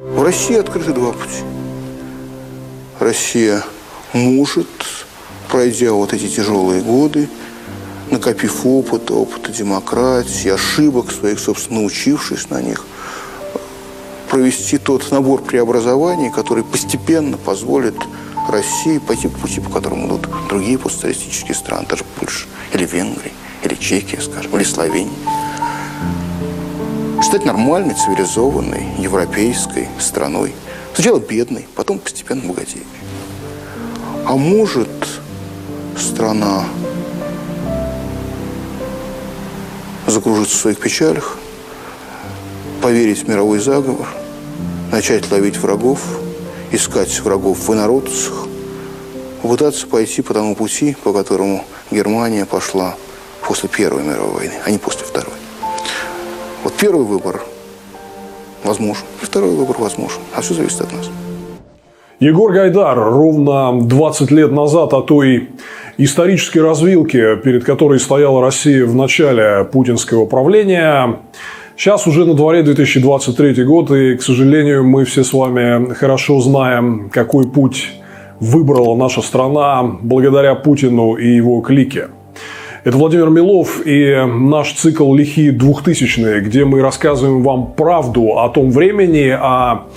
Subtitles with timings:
[0.00, 1.42] В России открыты два пути.
[3.00, 3.64] Россия
[4.12, 4.68] может,
[5.50, 7.28] пройдя вот эти тяжелые годы,
[8.08, 12.84] накопив опыт, опыта демократии, ошибок своих, собственно, научившись на них,
[14.30, 17.96] провести тот набор преобразований, который постепенно позволит
[18.48, 23.32] России пойти по пути, по которому идут другие постсоветические страны, даже Польша, или Венгрия,
[23.64, 25.10] или Чехия, скажем, или Словения.
[27.22, 30.54] Стать нормальной, цивилизованной, европейской страной.
[30.94, 32.86] Сначала бедной, потом постепенно богатеющей.
[34.24, 34.88] А может
[35.96, 36.64] страна
[40.06, 41.38] закружиться в своих печалях,
[42.82, 44.08] поверить в мировой заговор,
[44.92, 46.00] начать ловить врагов,
[46.72, 48.46] искать врагов в инородцах,
[49.42, 52.96] попытаться пойти по тому пути, по которому Германия пошла
[53.46, 55.37] после Первой мировой войны, а не после Второй.
[56.64, 57.42] Вот первый выбор
[58.64, 60.20] возможен, и второй выбор возможен.
[60.34, 61.10] А все зависит от нас.
[62.20, 65.50] Егор Гайдар ровно 20 лет назад о той
[65.98, 71.20] исторической развилке, перед которой стояла Россия в начале путинского правления,
[71.78, 77.08] Сейчас уже на дворе 2023 год, и, к сожалению, мы все с вами хорошо знаем,
[77.08, 77.92] какой путь
[78.40, 82.08] выбрала наша страна благодаря Путину и его клике.
[82.84, 88.70] Это Владимир Милов и наш цикл «Лихие двухтысячные», где мы рассказываем вам правду о том
[88.70, 89.88] времени, о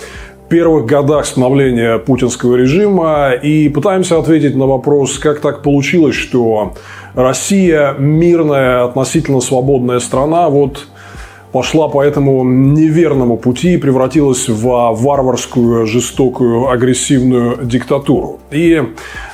[0.48, 6.74] первых годах становления путинского режима и пытаемся ответить на вопрос, как так получилось, что
[7.14, 10.88] Россия мирная, относительно свободная страна, вот
[11.52, 18.40] пошла по этому неверному пути и превратилась в варварскую, жестокую, агрессивную диктатуру.
[18.50, 18.82] И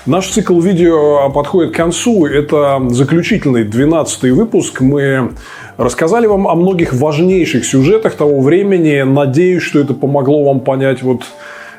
[0.05, 2.27] наш цикл видео подходит к концу.
[2.27, 4.81] Это заключительный 12 выпуск.
[4.81, 5.31] Мы
[5.77, 9.03] рассказали вам о многих важнейших сюжетах того времени.
[9.03, 11.23] Надеюсь, что это помогло вам понять вот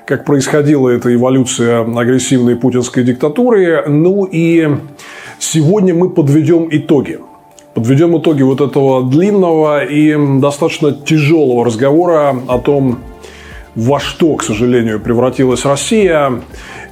[0.06, 3.84] как происходила эта эволюция агрессивной путинской диктатуры.
[3.88, 4.68] Ну и
[5.38, 7.20] сегодня мы подведем итоги.
[7.80, 13.00] Подведем итоги вот этого длинного и достаточно тяжелого разговора о том,
[13.74, 16.42] во что, к сожалению, превратилась Россия.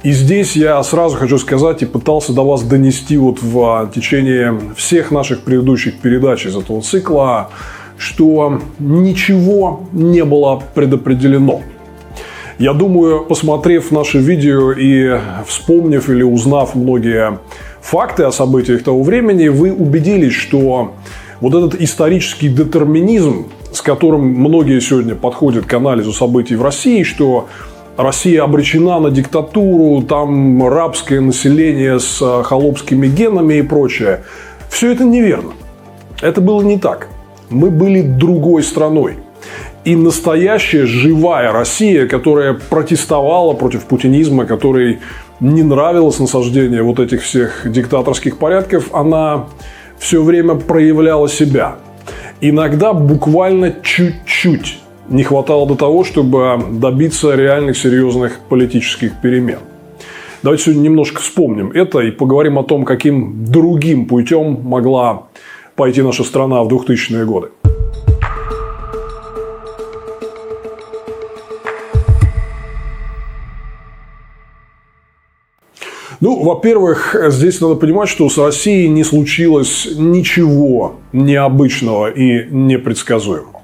[0.02, 5.10] И здесь я сразу хочу сказать и пытался до вас донести вот в течение всех
[5.10, 7.50] наших предыдущих передач из этого цикла,
[7.98, 11.60] что ничего не было предопределено.
[12.58, 17.40] Я думаю, посмотрев наше видео и вспомнив или узнав многие
[17.88, 20.92] факты о событиях того времени, вы убедились, что
[21.40, 27.48] вот этот исторический детерминизм, с которым многие сегодня подходят к анализу событий в России, что
[27.96, 34.20] Россия обречена на диктатуру, там рабское население с э, холопскими генами и прочее.
[34.68, 35.52] Все это неверно.
[36.20, 37.08] Это было не так.
[37.48, 39.14] Мы были другой страной.
[39.84, 44.98] И настоящая живая Россия, которая протестовала против путинизма, которой
[45.40, 49.46] не нравилось насаждение вот этих всех диктаторских порядков, она
[49.98, 51.76] все время проявляла себя.
[52.40, 54.78] Иногда буквально чуть-чуть
[55.08, 59.60] не хватало до того, чтобы добиться реальных серьезных политических перемен.
[60.42, 65.24] Давайте сегодня немножко вспомним это и поговорим о том, каким другим путем могла
[65.74, 67.48] пойти наша страна в 2000-е годы.
[76.20, 83.60] Ну, во-первых, здесь надо понимать, что с Россией не случилось ничего необычного и непредсказуемого.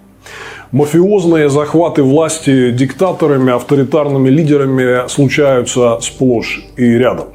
[0.72, 7.28] Мафиозные захваты власти диктаторами, авторитарными лидерами случаются сплошь и рядом.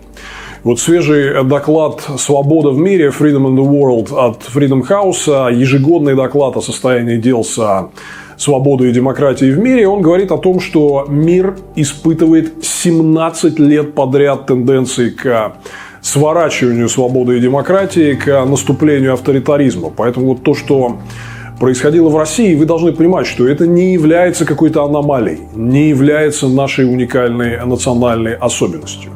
[0.64, 6.58] Вот свежий доклад «Свобода в мире» Freedom in the World от Freedom House, ежегодный доклад
[6.58, 7.90] о состоянии дел с
[8.40, 14.48] свободы и демократии в мире, он говорит о том, что мир испытывает 17 лет подряд
[14.48, 15.58] тенденции к
[16.02, 19.90] сворачиванию свободы и демократии, к наступлению авторитаризма.
[19.90, 21.00] Поэтому вот то, что
[21.60, 26.86] происходило в России, вы должны понимать, что это не является какой-то аномалией, не является нашей
[26.86, 29.12] уникальной национальной особенностью.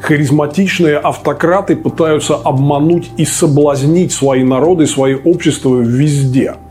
[0.00, 6.54] Харизматичные автократы пытаются обмануть и соблазнить свои народы, свои общества везде–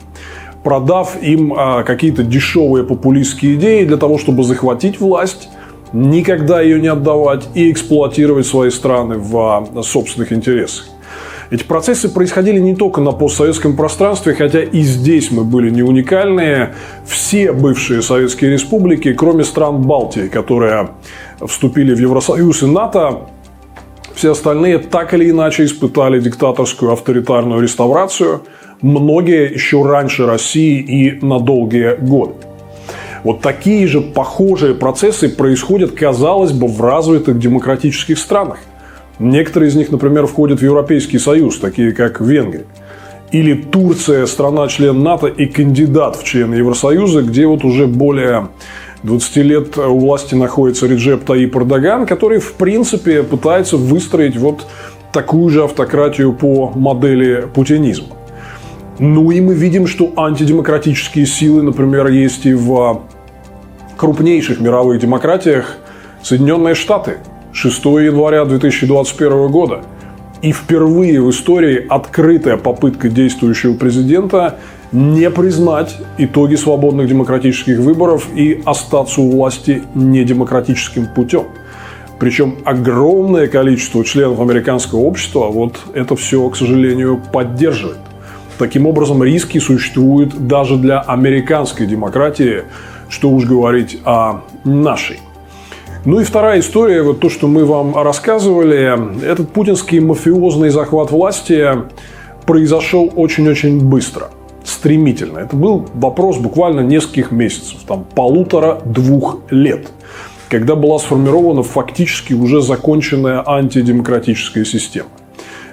[0.64, 5.50] продав им а, какие-то дешевые популистские идеи для того, чтобы захватить власть,
[5.94, 10.88] никогда ее не отдавать и эксплуатировать свои страны в а, собственных интересах.
[11.52, 16.76] Эти процессы происходили не только на постсоветском пространстве, хотя и здесь мы были не уникальные.
[17.08, 20.90] Все бывшие советские республики, кроме стран Балтии, которые
[21.44, 23.22] вступили в Евросоюз и НАТО,
[24.14, 28.44] все остальные так или иначе испытали диктаторскую авторитарную реставрацию–
[28.82, 32.34] многие еще раньше России и на долгие годы.
[33.24, 38.60] Вот такие же похожие процессы происходят, казалось бы, в развитых демократических странах.
[39.20, 42.66] Некоторые из них, например, входят в Европейский Союз, такие как Венгрия.
[43.32, 48.48] Или Турция, страна-член НАТО и кандидат в члены Евросоюза, где вот уже более
[49.04, 54.66] 20 лет у власти находится Реджеп Таип Эрдоган, который, в принципе, пытается выстроить вот
[55.12, 58.19] такую же автократию по модели путинизма.
[59.00, 63.04] Ну и мы видим, что антидемократические силы, например, есть и в
[63.96, 65.78] крупнейших мировых демократиях
[66.22, 67.18] Соединенные Штаты.
[67.54, 69.84] 6 января 2021 года.
[70.42, 74.58] И впервые в истории открытая попытка действующего президента
[74.92, 81.46] не признать итоги свободных демократических выборов и остаться у власти недемократическим путем.
[82.20, 87.98] Причем огромное количество членов американского общества вот это все, к сожалению, поддерживает.
[88.60, 92.64] Таким образом, риски существуют даже для американской демократии,
[93.08, 95.22] что уж говорить о нашей.
[96.04, 101.70] Ну и вторая история, вот то, что мы вам рассказывали, этот путинский мафиозный захват власти
[102.46, 104.28] произошел очень-очень быстро,
[104.66, 105.40] стремительно.
[105.40, 109.88] Это был вопрос буквально нескольких месяцев, там полутора-двух лет,
[110.50, 115.10] когда была сформирована фактически уже законченная антидемократическая система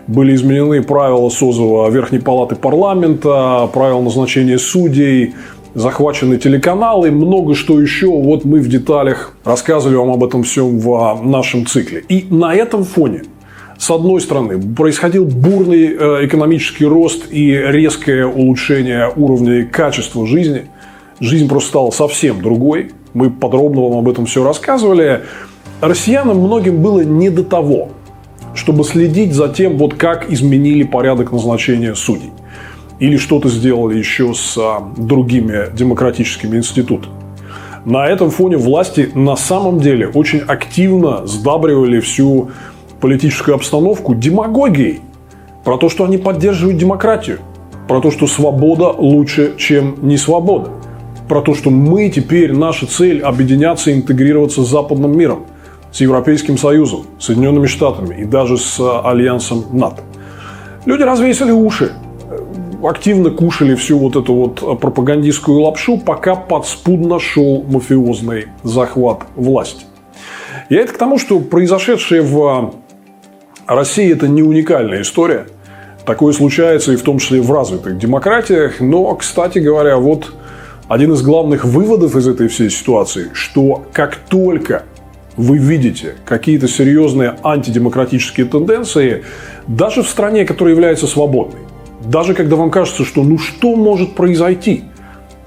[0.06, 5.35] были изменены правила созыва Верхней Палаты парламента, правила назначения судей,
[5.75, 8.06] захвачены телеканалы, много что еще.
[8.06, 12.05] Вот мы в деталях рассказывали вам об этом всем в нашем цикле.
[12.08, 13.23] И на этом фоне
[13.79, 20.67] с одной стороны, происходил бурный э, экономический рост и резкое улучшение уровня и качества жизни.
[21.20, 22.93] Жизнь просто стала совсем другой.
[23.12, 25.23] Мы подробно вам об этом все рассказывали.
[25.82, 27.91] Россиянам многим было не до того,
[28.56, 32.31] чтобы следить за тем, вот как изменили порядок назначения судей.
[32.99, 37.14] Или что-то сделали еще с а, другими демократическими институтами.
[37.85, 42.50] На этом фоне власти на самом деле очень активно сдабривали всю
[43.00, 45.02] политическую обстановку демагогией.
[45.64, 47.38] Про то, что они поддерживают демократию,
[47.87, 50.70] про то, что свобода лучше, чем не свобода,
[51.29, 55.47] про то, что мы теперь, наша цель объединяться и интегрироваться с западным миром,
[55.96, 60.02] с Европейским Союзом, Соединенными Штатами и даже с а, Альянсом НАТО.
[60.84, 61.90] Люди развесили уши,
[62.84, 69.87] активно кушали всю вот эту вот пропагандистскую лапшу, пока подспудно шел мафиозный захват власти.
[70.69, 72.75] Я это к тому, что произошедшее в
[73.66, 75.46] России это не уникальная история.
[76.04, 78.81] Такое случается и в том числе в развитых демократиях.
[78.81, 80.31] Но, кстати говоря, вот
[80.88, 84.84] один из главных выводов из этой всей ситуации, что как только
[85.37, 89.25] вы видите какие-то серьезные антидемократические тенденции,
[89.67, 91.61] даже в стране, которая является свободной,
[92.05, 94.85] даже когда вам кажется, что ну что может произойти?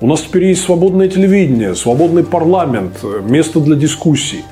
[0.01, 4.43] У нас теперь есть свободное телевидение, свободный парламент, место для дискуссий,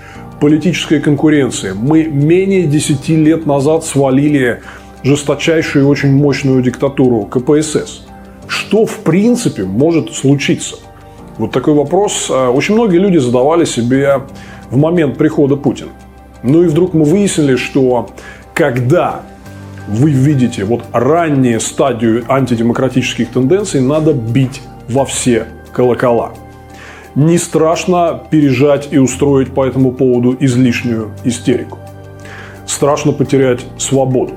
[0.41, 1.73] политическая конкуренция.
[1.73, 4.61] Мы менее 10 лет назад свалили
[5.03, 8.01] жесточайшую и очень мощную диктатуру КПСС.
[8.47, 10.77] Что в принципе может случиться?
[11.37, 14.21] Вот такой вопрос э, очень многие люди задавали себе
[14.69, 15.91] в момент прихода Путина.
[16.43, 18.09] Ну и вдруг мы выяснили, что
[18.53, 19.21] когда
[19.87, 26.33] вы видите вот раннюю стадию антидемократических тенденций, надо бить во все колокола.
[27.15, 31.79] Не страшно пережать и устроить по этому поводу излишнюю истерику.
[32.65, 34.33] Страшно потерять свободу.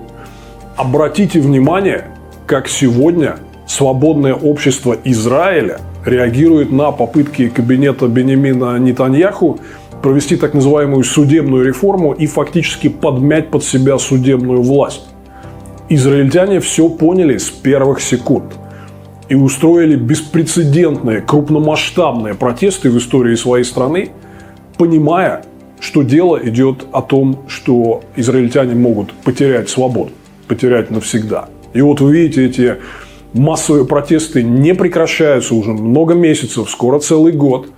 [0.77, 2.07] Обратите внимание,
[2.47, 9.61] как сегодня свободное общество Израиля реагирует на попытки кабинета Бенемина Нетаньяху
[10.03, 15.07] провести так называемую судебную реформу и фактически подмять под себя судебную власть.
[15.89, 18.55] Израильтяне все поняли с первых секунд
[19.29, 24.11] и устроили беспрецедентные, крупномасштабные протесты в истории своей страны,
[24.77, 25.45] понимая,
[25.81, 30.13] что дело идет о том, что израильтяне могут потерять свободу,
[30.47, 31.49] потерять навсегда.
[31.73, 32.77] И вот вы видите, эти
[33.33, 37.69] массовые протесты не прекращаются уже много месяцев, скоро целый год.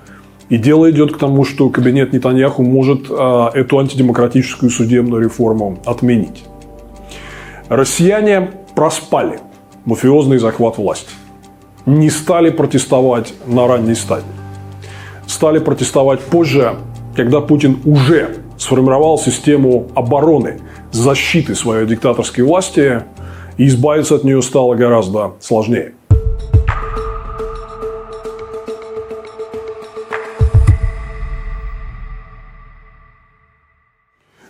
[0.53, 6.45] И дело идет к тому, что кабинет Нетаньяху может э, эту антидемократическую судебную реформу отменить.
[7.71, 9.41] Россияне проспали
[9.87, 11.09] мафиозный захват власти.
[11.87, 14.27] Не стали протестовать на ранней стадии.
[15.27, 16.75] Стали протестовать позже,
[17.17, 23.05] когда Путин уже сформировал систему обороны, защиты своей диктаторской власти,
[23.57, 25.95] и избавиться от нее стало гораздо сложнее.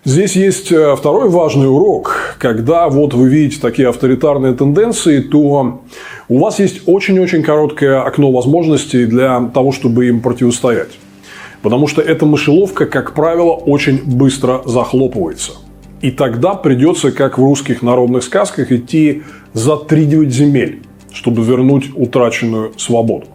[0.05, 2.35] Здесь есть э, второй важный урок.
[2.41, 5.79] Когда вот вы видите такие авторитарные тенденции, то
[6.29, 10.99] у вас есть очень-очень короткое окно возможностей для того, чтобы им противостоять.
[11.63, 15.53] Потому что эта мышеловка, как правило, очень быстро захлопывается.
[16.01, 20.83] И тогда придется, как в русских народных сказках, идти за три земель,
[21.13, 23.27] чтобы вернуть утраченную свободу.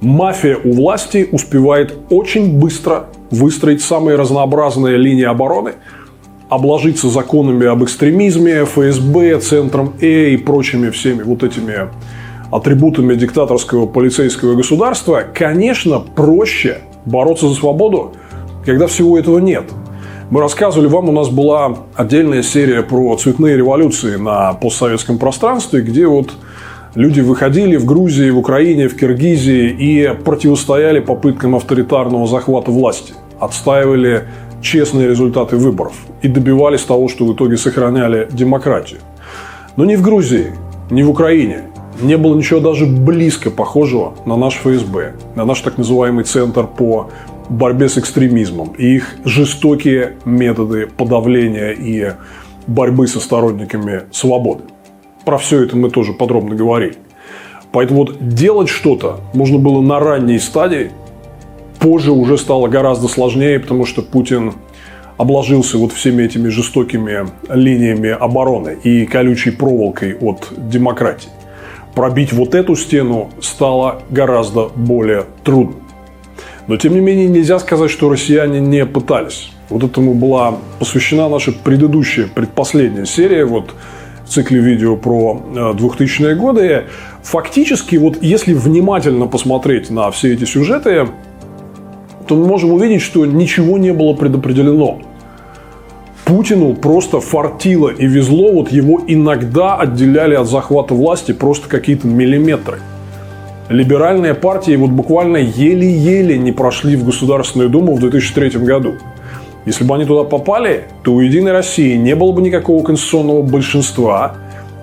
[0.00, 5.74] Мафия у власти успевает очень быстро выстроить самые разнообразные линии обороны,
[6.48, 11.88] обложиться законами об экстремизме, ФСБ, Центром Э и прочими всеми вот этими
[12.50, 18.12] атрибутами диктаторского полицейского государства, конечно, проще бороться за свободу,
[18.64, 19.64] когда всего этого нет.
[20.30, 26.06] Мы рассказывали вам, у нас была отдельная серия про цветные революции на постсоветском пространстве, где
[26.06, 26.30] вот
[26.94, 34.28] люди выходили в Грузии, в Украине, в Киргизии и противостояли попыткам авторитарного захвата власти отстаивали
[34.64, 39.00] честные результаты выборов и добивались того, что в итоге сохраняли демократию.
[39.76, 40.52] Но ни в Грузии,
[40.90, 41.64] ни в Украине
[42.00, 47.10] не было ничего даже близко похожего на наш ФСБ, на наш так называемый центр по
[47.48, 52.12] борьбе с экстремизмом и их жестокие методы подавления и
[52.66, 54.64] борьбы со сторонниками свободы.
[55.24, 56.96] Про все это мы тоже подробно говорили.
[57.70, 60.90] Поэтому вот делать что-то можно было на ранней стадии–
[61.84, 64.54] позже уже стало гораздо сложнее, потому что Путин
[65.18, 71.28] обложился вот всеми этими жестокими линиями обороны и колючей проволокой от демократии.
[71.94, 75.76] Пробить вот эту стену стало гораздо более трудно.
[76.68, 79.52] Но, тем не менее, нельзя сказать, что россияне не пытались.
[79.68, 83.74] Вот этому была посвящена наша предыдущая, предпоследняя серия, вот
[84.24, 86.84] в цикле видео про 2000-е э, годы.
[87.22, 91.08] Фактически, вот если внимательно посмотреть на все эти сюжеты,
[92.26, 94.98] то мы можем увидеть, что ничего не было предопределено.
[96.24, 102.78] Путину просто фартило и везло, вот его иногда отделяли от захвата власти просто какие-то миллиметры.
[103.68, 108.94] Либеральные партии вот буквально еле-еле не прошли в Государственную Думу в 2003 году.
[109.66, 114.36] Если бы они туда попали, то у «Единой России» не было бы никакого конституционного большинства.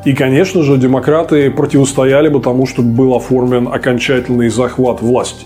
[0.06, 5.46] И, конечно же, демократы противостояли бы тому, чтобы был оформлен окончательный захват власти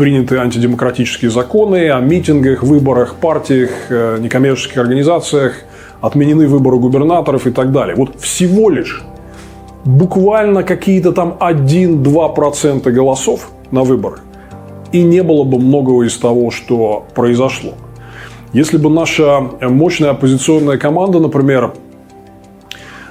[0.00, 5.56] приняты антидемократические законы о митингах, выборах, партиях, э, некоммерческих организациях,
[6.00, 7.94] отменены выборы губернаторов и так далее.
[7.96, 9.02] Вот всего лишь
[9.84, 14.20] буквально какие-то там 1-2% голосов на выборы,
[14.90, 17.74] и не было бы многого из того, что произошло.
[18.54, 21.74] Если бы наша мощная оппозиционная команда, например,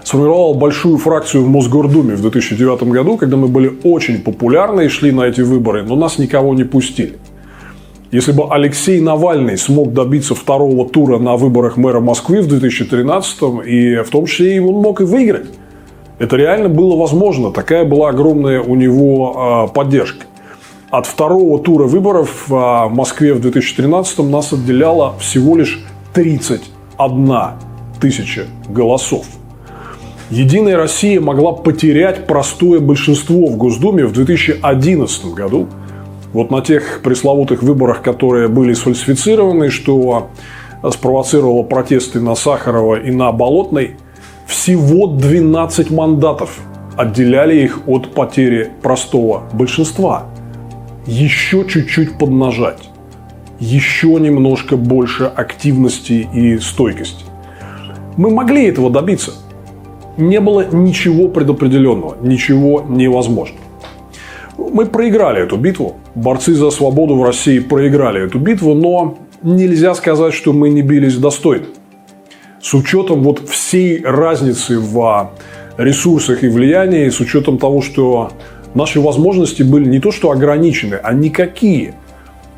[0.10, 5.12] сформировал большую фракцию в Мосгордуме в 2009 году, когда мы были очень популярны и шли
[5.12, 7.20] на эти выборы, но нас никого не пустили.
[8.10, 13.38] Если бы Алексей Навальный смог добиться второго тура на выборах мэра Москвы в 2013,
[13.68, 15.46] и в том числе и он мог и выиграть,
[16.18, 17.52] это реально было возможно.
[17.52, 20.26] Такая была огромная у него э, поддержка.
[20.90, 25.86] От второго тура выборов в Москве в 2013 нас отделяло всего лишь
[26.16, 27.32] 31
[28.02, 29.28] тысяча голосов.
[30.30, 35.68] Единая Россия могла потерять простое большинство в Госдуме в 2011 году.
[36.34, 40.30] Вот на тех пресловутых выборах, которые были сфальсифицированы, что
[40.88, 43.96] спровоцировало протесты на Сахарова и на Болотной,
[44.46, 46.60] всего 12 мандатов
[46.96, 50.28] отделяли их от потери простого большинства.
[51.08, 52.92] Еще чуть-чуть поднажать.
[53.60, 57.26] Еще немножко больше активности и стойкости.
[58.16, 59.32] Мы могли этого добиться–
[60.20, 63.60] не было ничего предопределенного, ничего невозможного.
[64.58, 65.96] Мы проиграли эту битву.
[66.16, 71.16] Борцы за свободу в России проиграли эту битву, но нельзя сказать, что мы не бились
[71.16, 71.68] достойно.
[72.62, 75.32] С учетом вот всей разницы в
[75.78, 78.32] ресурсах и влиянии, с учетом того, что
[78.76, 81.96] наши возможности были не то что ограничены, а никакие.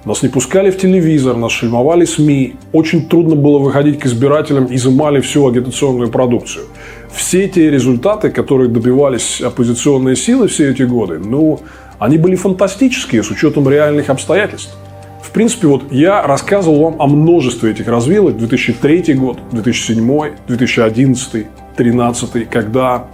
[0.03, 2.55] Нас не пускали в телевизор, нас шельмовали СМИ.
[2.73, 6.65] Очень трудно было выходить к избирателям, изымали всю агитационную продукцию
[7.13, 11.59] все те результаты, которые добивались оппозиционные силы все эти годы, ну,
[11.99, 14.75] они были фантастические с учетом реальных обстоятельств.
[15.21, 18.37] В принципе, вот я рассказывал вам о множестве этих развилок.
[18.37, 21.31] 2003 год, 2007, 2011,
[21.77, 23.07] 2013, когда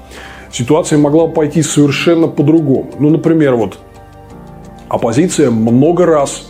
[0.51, 2.89] ситуация могла пойти совершенно по-другому.
[2.99, 3.77] Ну, например, вот
[4.89, 6.49] оппозиция много раз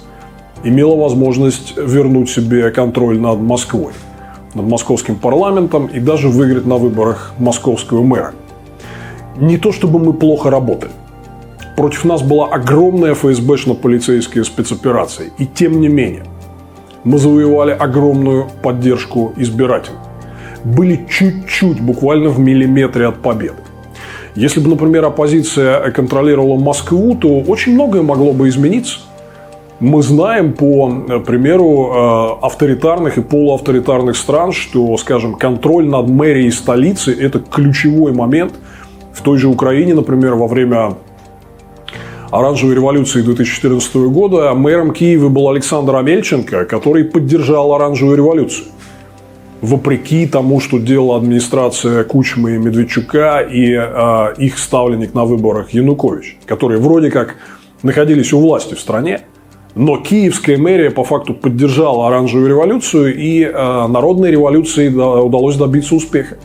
[0.64, 3.94] имела возможность вернуть себе контроль над Москвой
[4.58, 8.34] над московским парламентом и даже выиграть на выборах московского мэра.
[9.38, 10.92] Не то чтобы мы плохо работали.
[11.76, 15.30] Против нас была огромная ФСБшно-полицейская спецоперация.
[15.38, 16.24] И тем не менее,
[17.04, 19.98] мы завоевали огромную поддержку избирателей.
[20.64, 23.58] Были чуть-чуть, буквально в миллиметре от победы.
[24.36, 29.00] Если бы, например, оппозиция контролировала Москву, то очень многое могло бы измениться.
[29.80, 30.90] Мы знаем по
[31.26, 31.92] примеру
[32.42, 38.54] э, авторитарных и полуавторитарных стран, что, скажем, контроль над мэрией столицы– это ключевой момент.
[39.14, 40.96] В той же Украине, например, во время
[42.32, 48.68] оранжевой революции 2014 года мэром Киева был Александр Амельченко, который поддержал оранжевую революцию.
[49.62, 56.38] Вопреки тому, что делала администрация Кучмы и Медведчука и э, их ставленник на выборах Янукович,
[56.48, 57.36] которые вроде как
[57.84, 59.22] находились у власти в стране,
[59.78, 66.38] но киевская мэрия по факту поддержала оранжевую революцию, и э, народной революции удалось добиться успеха.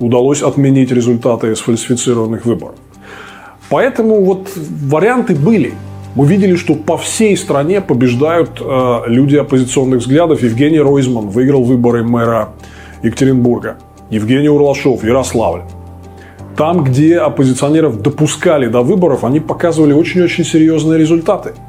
[0.00, 2.74] Удалось отменить результаты сфальсифицированных выборов.
[3.70, 5.72] Поэтому вот варианты были.
[6.14, 10.42] Мы видели, что по всей стране побеждают э, люди оппозиционных взглядов.
[10.42, 12.50] Евгений Ройзман выиграл выборы мэра
[13.02, 13.78] Екатеринбурга.
[14.10, 15.62] Евгений Урлашов, Ярославль.
[16.54, 21.52] Там, где оппозиционеров допускали до выборов, они показывали очень-очень серьезные результаты–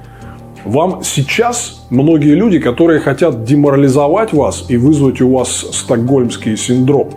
[0.65, 7.12] вам сейчас многие люди, которые хотят деморализовать вас и вызвать у вас стокгольмский синдром,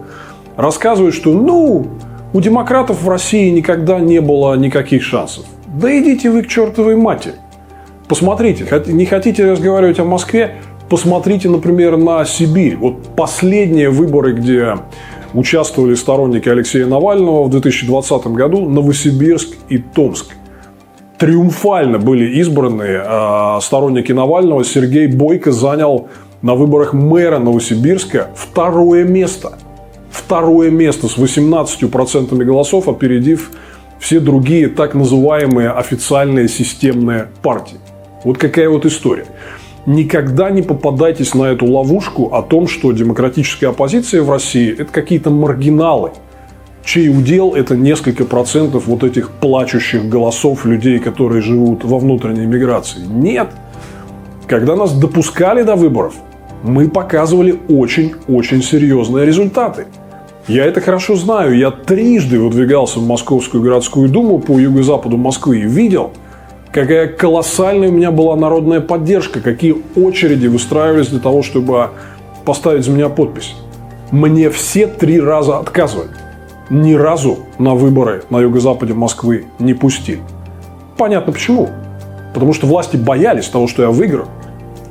[0.57, 1.87] рассказывают, что ну,
[2.33, 5.45] у демократов в России никогда не было никаких шансов.
[5.67, 7.35] Да идите вы к чертовой матери.
[8.07, 10.57] Посмотрите, не хотите разговаривать о Москве,
[10.89, 12.77] посмотрите, например, на Сибирь.
[12.77, 14.77] Вот последние выборы, где
[15.35, 20.38] участвовали сторонники Алексея Навального в 2020 году, Новосибирск и Томск
[21.19, 24.65] триумфально были избраны а, сторонники Навального.
[24.65, 26.09] Сергей Бойко занял
[26.43, 29.59] на выборах мэра Новосибирска второе место.
[30.11, 33.51] Второе место с 18% голосов, опередив
[33.99, 37.79] все другие так называемые официальные системные партии.
[38.25, 39.27] Вот какая вот история.
[39.87, 45.31] Никогда не попадайтесь на эту ловушку о том, что демократическая оппозиция в России– это какие-то
[45.31, 46.13] маргиналы–
[46.89, 53.01] чей удел– это несколько процентов вот этих плачущих голосов людей, которые живут во внутренней миграции.
[53.07, 53.49] Нет.
[54.47, 56.15] Когда нас допускали до выборов,
[56.63, 59.85] мы показывали очень-очень серьезные результаты.
[60.49, 61.59] Я это хорошо знаю.
[61.59, 66.13] Я трижды выдвигался в Московскую городскую думу по юго-западу Москвы и видел,
[66.73, 71.91] какая колоссальная у меня была народная поддержка, какие очереди выстраивались для того, чтобы
[72.47, 73.55] поставить за меня подпись.
[74.11, 76.09] Мне все три раза отказывали
[76.71, 80.21] ни разу на выборы на юго-западе Москвы не пустили.
[80.97, 81.69] Понятно почему.
[82.35, 84.29] Потому что власти боялись того, что я выиграю.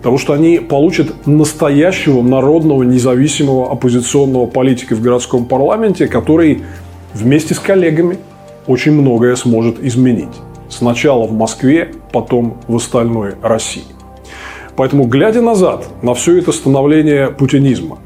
[0.02, 6.64] Того, что они получат настоящего народного независимого оппозиционного политика в городском парламенте, который
[7.14, 8.18] вместе с коллегами
[8.68, 10.36] очень многое сможет изменить.
[10.70, 13.86] Сначала в Москве, потом в остальной России.
[14.76, 17.98] Поэтому, глядя назад на все это становление путинизма,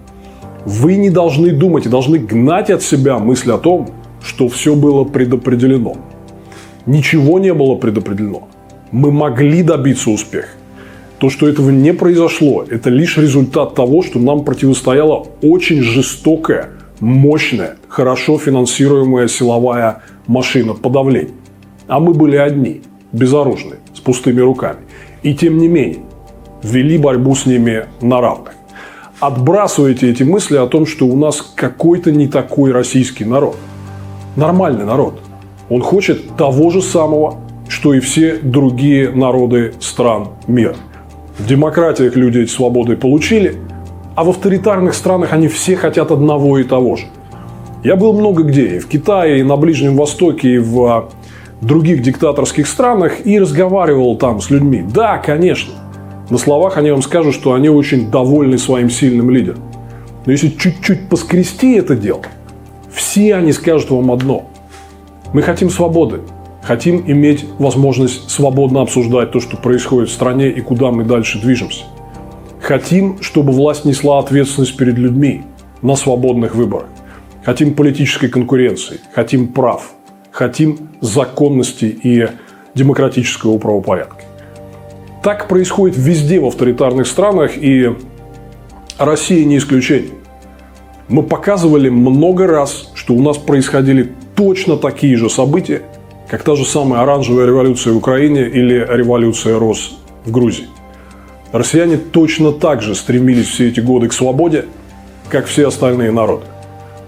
[0.65, 3.89] вы не должны думать и должны гнать от себя мысль о том,
[4.23, 5.95] что все было предопределено.
[6.85, 8.47] Ничего не было предопределено.
[8.91, 10.49] Мы могли добиться успеха.
[11.19, 16.69] То, что этого не произошло, это лишь результат того, что нам противостояла очень жестокая,
[16.99, 21.35] мощная, хорошо финансируемая силовая машина подавления.
[21.87, 24.79] А мы были одни, безоружные, с пустыми руками.
[25.21, 25.99] И тем не менее,
[26.63, 28.50] вели борьбу с ними на равных
[29.21, 33.55] отбрасываете эти мысли о том, что у нас какой-то не такой российский народ.
[34.35, 35.21] Нормальный народ.
[35.69, 40.75] Он хочет того же самого, что и все другие народы стран мира.
[41.37, 43.55] В демократиях люди эти свободы получили,
[44.15, 47.05] а в авторитарных странах они все хотят одного и того же.
[47.83, 51.09] Я был много где, и в Китае, и на Ближнем Востоке, и в
[51.61, 54.83] других диктаторских странах, и разговаривал там с людьми.
[54.93, 55.73] Да, конечно,
[56.31, 59.59] на словах они вам скажут, что они очень довольны своим сильным лидером.
[60.25, 62.21] Но если чуть-чуть поскрести это дело,
[62.89, 64.49] все они скажут вам одно.
[65.33, 66.21] Мы хотим свободы.
[66.63, 71.83] Хотим иметь возможность свободно обсуждать то, что происходит в стране и куда мы дальше движемся.
[72.61, 75.43] Хотим, чтобы власть несла ответственность перед людьми
[75.81, 76.87] на свободных выборах.
[77.43, 79.91] Хотим политической конкуренции, хотим прав,
[80.31, 82.27] хотим законности и
[82.73, 84.20] демократического правопорядка.
[85.23, 87.95] Так происходит везде в авторитарных странах, и
[88.97, 90.13] Россия не исключение.
[91.09, 95.83] Мы показывали много раз, что у нас происходили точно такие же события,
[96.27, 100.67] как та же самая оранжевая революция в Украине или революция РОС в Грузии.
[101.51, 104.65] Россияне точно так же стремились все эти годы к свободе,
[105.29, 106.45] как все остальные народы.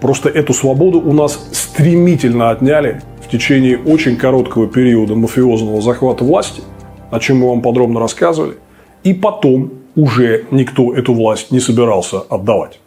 [0.00, 6.62] Просто эту свободу у нас стремительно отняли в течение очень короткого периода мафиозного захвата власти–
[7.10, 8.54] о чем мы вам подробно рассказывали.
[9.02, 12.80] И потом уже никто эту власть не собирался отдавать.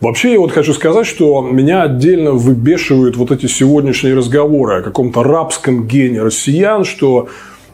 [0.00, 5.22] Вообще, я вот хочу сказать, что меня отдельно выбешивают вот эти сегодняшние разговоры о каком-то
[5.22, 7.28] рабском гене россиян, что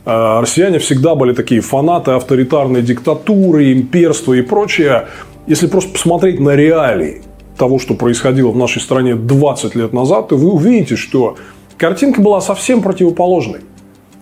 [0.05, 5.07] э, россияне всегда были такие фанаты авторитарной диктатуры, имперства и прочее.
[5.47, 7.23] Если просто посмотреть на реалии
[7.57, 11.37] того, что происходило в нашей стране 20 лет назад, то вы увидите, что
[11.77, 13.61] картинка была совсем противоположной.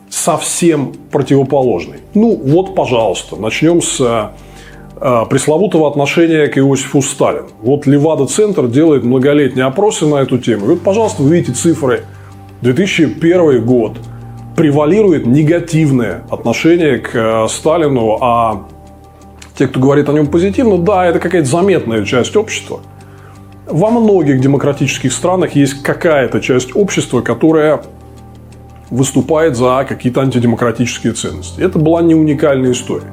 [0.09, 1.99] Совсем противоположной.
[2.14, 4.33] Ну, вот, пожалуйста, начнем с
[4.97, 7.49] а, пресловутого отношения к Иосифу Сталину.
[7.62, 10.66] Вот Левада-центр делает многолетние опросы на эту тему.
[10.66, 12.05] И вот, пожалуйста, вы видите цифры.
[12.62, 13.99] 2001 год.
[14.57, 18.66] Превалирует негативное отношение к э, Сталину, а
[19.59, 22.81] те, кто говорит о нем позитивно, да, это какая-то заметная часть общества.
[23.66, 27.83] Во многих демократических странах есть какая-то часть общества, которая
[28.90, 31.61] выступает за какие-то антидемократические ценности.
[31.61, 33.11] Это была не уникальная история.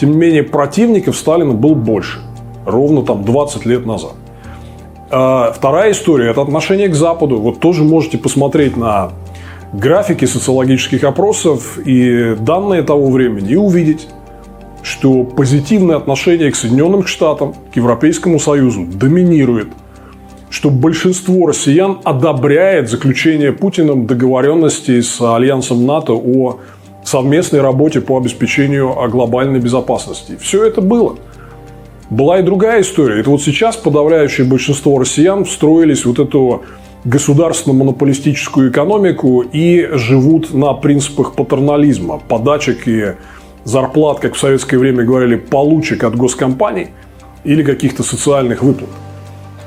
[0.00, 2.20] Тем не менее, противников Сталина было больше.
[2.64, 4.12] Ровно там 20 лет назад.
[5.10, 7.38] А вторая история– это отношение к Западу.
[7.38, 9.10] Вот тоже можете посмотреть на
[9.72, 14.08] графики социологических опросов и данные того времени и увидеть,
[14.82, 19.68] что позитивное отношение к Соединенным Штатам, к Европейскому Союзу доминирует,
[20.48, 26.58] что большинство россиян одобряет заключение Путиным договоренности с Альянсом НАТО о
[27.04, 30.36] совместной работе по обеспечению глобальной безопасности.
[30.40, 31.16] Все это было.
[32.10, 33.20] Была и другая история.
[33.20, 36.62] Это вот сейчас подавляющее большинство россиян встроились вот эту
[37.04, 43.14] государственно-монополистическую экономику и живут на принципах патернализма, подачек и
[43.64, 46.88] зарплат, как в советское время говорили, получек от госкомпаний
[47.44, 48.90] или каких-то социальных выплат.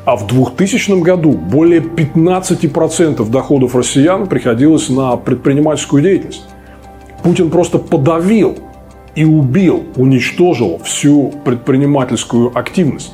[0.05, 6.43] А в 2000 году более 15% доходов россиян приходилось на предпринимательскую деятельность.
[7.23, 8.57] Путин просто подавил
[9.15, 13.13] и убил, уничтожил всю предпринимательскую активность.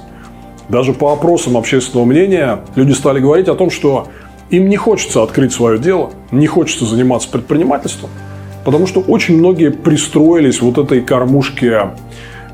[0.68, 4.08] Даже по опросам общественного мнения люди стали говорить о том, что
[4.50, 8.10] им не хочется открыть свое дело, не хочется заниматься предпринимательством,
[8.66, 11.92] потому что очень многие пристроились вот этой кормушке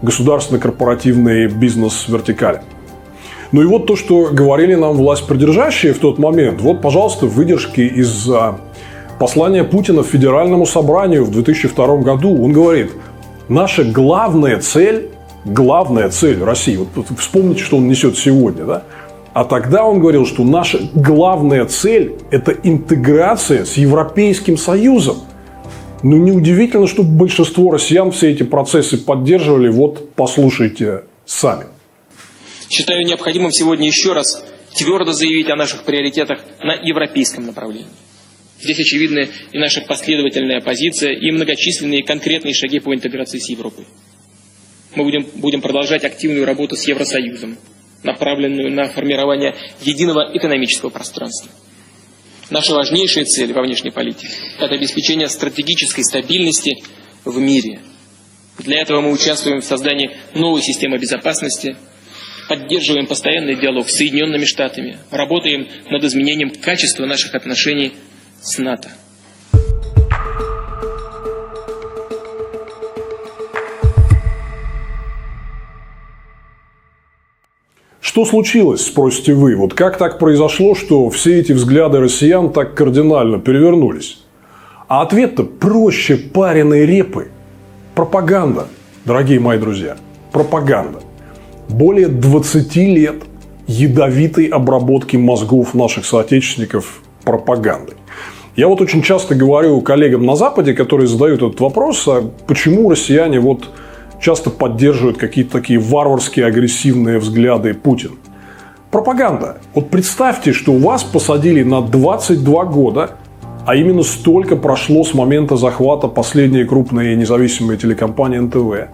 [0.01, 2.61] государственно-корпоративной бизнес-вертикали.
[3.51, 6.61] Ну и вот то, что говорили нам власть придержащие в тот момент.
[6.61, 8.29] Вот, пожалуйста, выдержки из
[9.19, 12.43] послание Путина в Федеральному собранию в 2002 году.
[12.43, 12.91] Он говорит,
[13.47, 15.09] наша главная цель,
[15.45, 18.83] главная цель России, вот вспомните, что он несет сегодня, да?
[19.33, 25.17] А тогда он говорил, что наша главная цель– это интеграция с Европейским Союзом.
[26.07, 29.69] Ну, неудивительно, что большинство россиян все эти процессы поддерживали.
[29.69, 31.65] Вот, послушайте сами.
[32.69, 37.87] Считаю необходимым сегодня еще раз твердо заявить о наших приоритетах на европейском направлении.
[38.61, 43.87] Здесь очевидна и наша последовательная позиция, и многочисленные конкретные шаги по интеграции с Европой.
[44.93, 47.57] Мы будем, будем продолжать активную работу с Евросоюзом,
[48.03, 51.49] направленную на формирование единого экономического пространства.
[52.49, 54.29] Наша важнейшая цель во внешней политике–
[54.60, 56.77] это обеспечение стратегической стабильности
[57.23, 57.79] в мире.
[58.60, 61.75] Для этого мы участвуем в создании новой системы безопасности,
[62.47, 67.93] поддерживаем постоянный диалог с Соединенными Штатами, работаем над изменением качества наших отношений
[68.41, 68.91] с НАТО.
[78.15, 79.58] Что случилось, спросите вы?
[79.58, 84.23] Вот как так произошло, что все эти взгляды россиян так кардинально перевернулись?
[84.88, 87.28] А ответ-то проще пареной репы.
[87.93, 88.67] Пропаганда,
[89.04, 89.97] дорогие мои друзья.
[90.32, 91.01] Пропаганда.
[91.67, 93.15] Более 20 лет
[93.67, 97.95] ядовитой обработки мозгов наших соотечественников пропагандой.
[98.56, 103.41] Я вот очень часто говорю коллегам на Западе, которые задают этот вопрос, а почему россияне
[103.41, 103.71] вот
[104.19, 108.15] часто поддерживают какие-то такие варварские, агрессивные взгляды Путина.
[108.91, 109.58] Пропаганда.
[109.73, 113.12] Вот представьте, что вас посадили на 22 года,
[113.65, 118.89] а именно столько прошло с момента захвата последней крупной независимой телекомпании НТВ.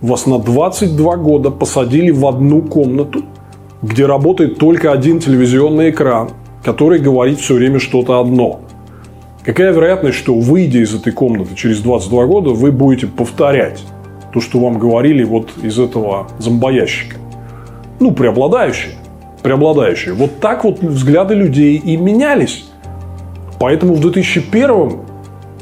[0.00, 3.22] Вас на 22 года посадили в одну комнату,
[3.82, 6.30] где работает только один телевизионный экран,
[6.64, 8.60] который говорит все время что-то одно–
[9.44, 13.80] Какая вероятность, что выйдя из этой комнаты через 22 года, вы будете повторять
[14.32, 17.16] то, что вам говорили вот из этого зомбоящика?
[17.98, 18.94] Ну, преобладающие.
[19.42, 20.14] Преобладающие.
[20.14, 22.66] Вот так вот взгляды людей и менялись.
[23.58, 24.98] Поэтому в 2001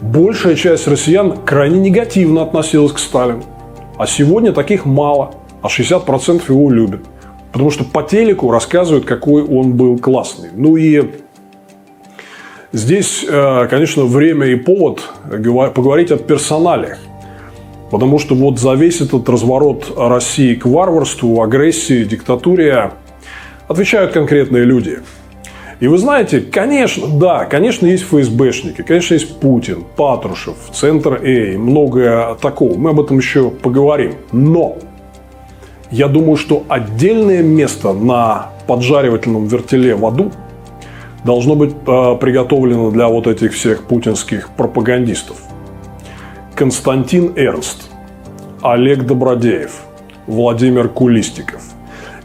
[0.01, 3.43] большая часть россиян крайне негативно относилась к Сталину.
[3.97, 7.01] А сегодня таких мало, а 60% его любят.
[7.53, 10.51] Потому что по телеку рассказывают, какой он был классный.
[10.55, 11.11] Ну и
[12.71, 16.99] Здесь, э, конечно, время и повод поговорить о персоналиях.
[17.91, 22.93] Потому что вот за весь этот разворот России к варварству, агрессии, диктатуре
[23.67, 24.99] отвечают конкретные люди.
[25.81, 32.35] И вы знаете, конечно, да, конечно, есть ФСБшники, конечно, есть Путин, Патрушев, Центр Эй, многое
[32.35, 32.77] такого.
[32.77, 34.15] Мы об этом еще поговорим.
[34.33, 34.77] Но
[35.91, 40.33] я думаю, что отдельное место на поджаривательном вертеле в аду
[41.25, 45.37] должно быть э, приготовлено для вот этих всех путинских пропагандистов.
[46.59, 47.89] Константин Эрнст,
[48.63, 49.83] Олег Добродеев,
[50.27, 51.63] Владимир Кулистиков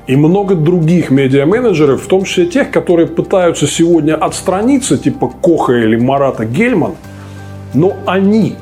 [0.07, 5.97] и много других медиа-менеджеров, в том числе тех, которые пытаются сегодня отстраниться, типа Коха или
[5.97, 6.95] Марата Гельман,
[7.75, 8.55] но они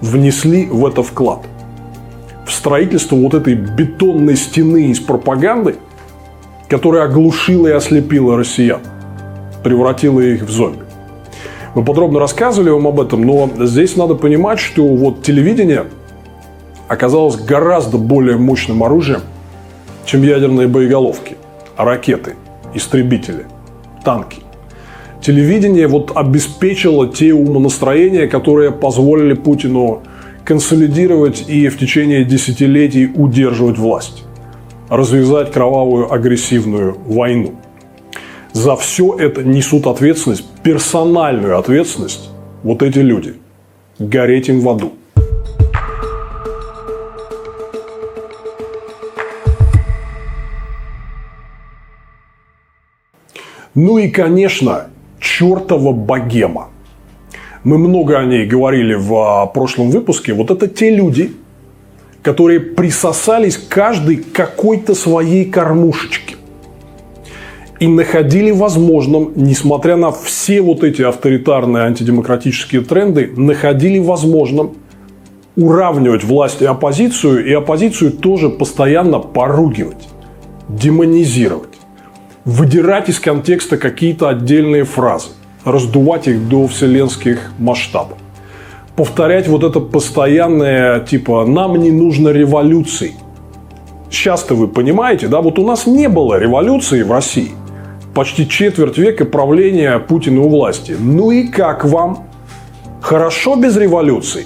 [0.00, 1.40] внесли в это вклад.
[2.46, 5.74] В строительство вот этой бетонной стены из пропаганды,
[6.68, 8.80] которая оглушила и ослепила россиян,
[9.64, 10.84] превратила их в зомби.
[11.74, 15.84] Мы подробно рассказывали вам об этом, но здесь надо понимать, что вот телевидение
[16.88, 19.20] оказалось гораздо более мощным оружием,
[20.04, 21.36] чем ядерные боеголовки,
[21.76, 22.34] ракеты,
[22.74, 23.46] истребители,
[24.04, 24.42] танки.
[25.22, 30.02] Телевидение вот обеспечило те умонастроения, которые позволили Путину
[30.44, 34.24] консолидировать и в течение десятилетий удерживать власть,
[34.88, 37.59] развязать кровавую агрессивную войну.
[38.52, 42.30] За все это несут ответственность, персональную ответственность
[42.62, 43.34] вот эти люди.
[43.98, 44.92] Гореть им в аду.
[53.74, 54.88] Ну и, конечно,
[55.20, 56.70] чертова богема.
[57.62, 60.32] Мы много о ней говорили в а, прошлом выпуске.
[60.32, 61.32] Вот это те люди,
[62.22, 66.29] которые присосались каждый к какой-то своей кормушечке.
[67.80, 74.74] И находили возможным, несмотря на все вот эти авторитарные антидемократические тренды, находили возможным
[75.56, 80.08] уравнивать власть и оппозицию, и оппозицию тоже постоянно поругивать,
[80.68, 81.80] демонизировать
[82.44, 85.30] выдирать из контекста какие-то отдельные фразы,
[85.64, 88.18] раздувать их до вселенских масштабов.
[88.96, 93.14] Повторять вот это постоянное, типа, нам не нужно революции.
[94.10, 97.52] Сейчас-то вы понимаете, да, вот у нас не было революции в России.
[98.20, 100.94] Почти четверть века правления Путина у власти.
[101.00, 102.26] Ну и как вам?
[103.00, 104.44] Хорошо без революции?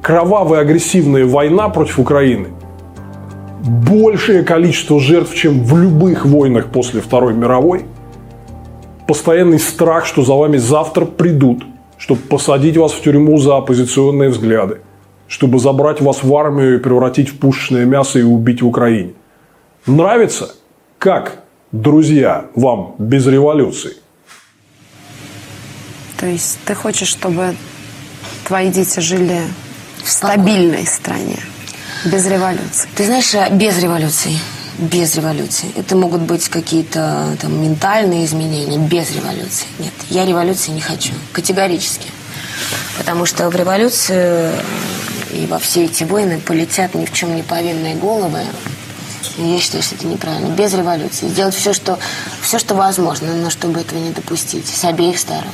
[0.00, 2.48] Кровавая агрессивная война против Украины–
[3.60, 7.84] большее количество жертв, чем в любых войнах после Второй мировой.
[9.06, 11.66] Постоянный страх, что за вами завтра придут,
[11.98, 14.78] чтобы посадить вас в тюрьму за оппозиционные взгляды,
[15.28, 19.12] чтобы забрать вас в армию и превратить в пушечное мясо и убить в Украине.
[19.84, 20.54] Нравится?
[20.98, 23.96] Как, друзья, вам без революции?
[26.18, 27.54] То есть ты хочешь, чтобы
[28.46, 29.40] твои дети жили
[30.02, 31.38] в стабильной стране?
[32.04, 32.88] Без революции.
[32.94, 34.38] Ты знаешь, э, без революции.
[34.78, 35.70] Без революции.
[35.76, 38.78] Это могут быть какие-то там ментальные изменения.
[38.78, 39.66] Без революции.
[39.78, 41.12] Нет, я революции не хочу.
[41.32, 42.08] Категорически.
[42.96, 44.52] Потому что в революцию
[45.32, 48.40] и во все эти войны полетят ни в чем не повинные головы.
[49.36, 50.54] Я считаю, что это неправильно.
[50.54, 51.28] Без революции.
[51.28, 51.98] Сделать все, что,
[52.42, 54.66] все, что возможно, но чтобы этого не допустить.
[54.66, 55.52] С обеих сторон.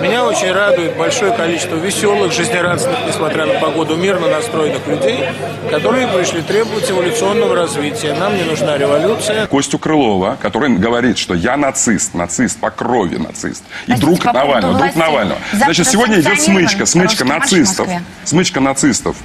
[0.00, 5.24] Меня очень радует большое количество веселых, жизнерадостных, несмотря на погоду, мирно настроенных людей,
[5.70, 8.14] которые пришли требовать эволюционного развития.
[8.14, 9.46] Нам не нужна революция.
[9.46, 13.62] Костю Крылова, который говорит, что я нацист, нацист, по крови нацист.
[13.86, 15.38] И друг по Навального, друг Навального.
[15.52, 17.88] Значит, сегодня идет смычка, смычка нацистов,
[18.24, 19.16] смычка нацистов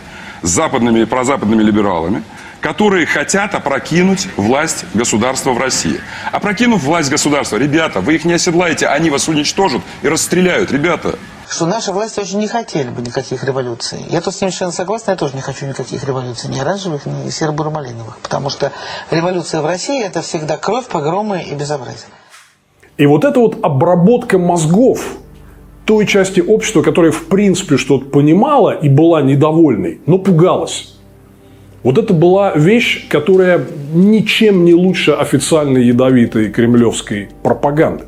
[0.41, 2.23] с западными и прозападными либералами
[2.61, 5.99] которые хотят опрокинуть власть государства в России.
[6.31, 11.17] Опрокинув власть государства, ребята, вы их не оседлаете, они вас уничтожат и расстреляют, ребята.
[11.49, 13.99] Что наши власти очень не хотели бы никаких революций.
[14.09, 17.29] Я тут с ним совершенно согласна, я тоже не хочу никаких революций, ни оранжевых, ни
[17.29, 18.17] серо-буро-малиновых.
[18.23, 18.71] Потому что
[19.11, 22.07] революция в России– это всегда кровь, погромы и безобразие.
[22.97, 25.05] И вот эта вот обработка мозгов
[25.85, 30.94] той части общества, которая в принципе что-то понимала и была недовольной, но пугалась
[31.85, 33.61] вот это была вещь, которая
[33.93, 38.05] ничем не лучше официальной ядовитой кремлевской пропаганды.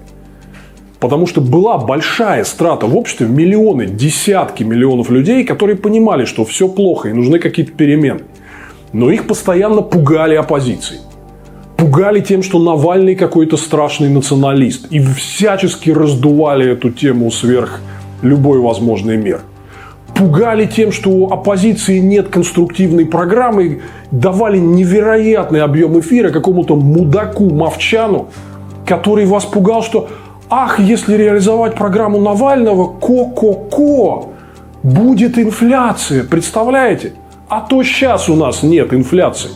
[0.99, 6.67] Потому что была большая страта в обществе, миллионы, десятки миллионов людей, которые понимали, что все
[6.67, 8.21] плохо и нужны какие-то перемены.
[8.93, 11.01] Но их постоянно пугали оппозицией.
[11.77, 14.87] Пугали тем, что Навальный какой-то страшный националист.
[14.89, 17.79] И всячески раздували эту тему сверх
[18.23, 19.41] любой возможной меры
[20.17, 28.29] пугали тем, что у оппозиции нет конструктивной программы, давали невероятный объем эфира какому-то мудаку Мовчану,
[28.85, 30.09] который вас пугал, что
[30.49, 34.29] Ах, если реализовать программу Навального, ко-ко-ко,
[34.81, 37.13] будет инфляция, представляете?
[37.49, 39.51] А то сейчас у нас нет инфляции.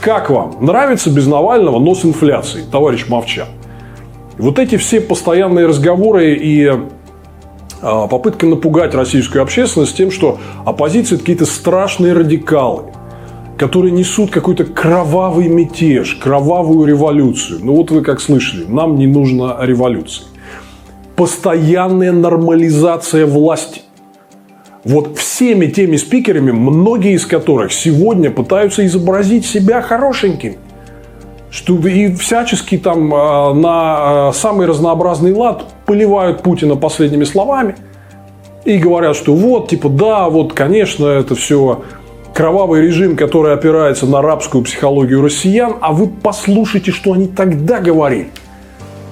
[0.00, 0.56] Как вам?
[0.60, 3.48] Нравится без Навального, но с инфляцией, товарищ Мовчан?
[4.38, 6.72] Вот эти все постоянные разговоры и
[7.82, 12.84] попытка напугать российскую общественность тем, что оппозиция– это какие-то страшные радикалы,
[13.58, 17.60] которые несут какой-то кровавый мятеж, кровавую революцию.
[17.62, 20.26] Ну вот вы как слышали, нам не нужна революция.
[21.16, 23.82] Постоянная нормализация власти.
[24.84, 30.56] Вот всеми теми спикерами, многие из которых сегодня пытаются изобразить себя хорошеньким.
[31.52, 37.76] Что и всячески там а, на а, самый разнообразный лад поливают Путина последними словами
[38.64, 41.82] и говорят, что вот, типа, да, вот, конечно, это все
[42.32, 48.30] кровавый режим, который опирается на рабскую психологию россиян, а вы послушайте, что они тогда говорили.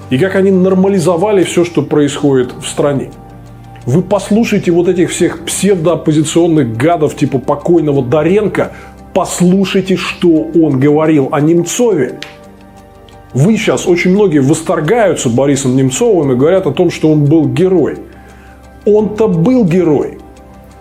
[0.08, 3.10] И как они нормализовали все, что происходит в стране.
[3.84, 8.72] Вы послушайте вот этих всех псевдооппозиционных гадов типа покойного Доренко,
[9.14, 12.18] послушайте, что он говорил о Немцове.
[13.32, 17.98] Вы сейчас, очень многие восторгаются Борисом Немцовым и говорят о том, что он был герой.
[18.84, 20.18] Он-то был герой.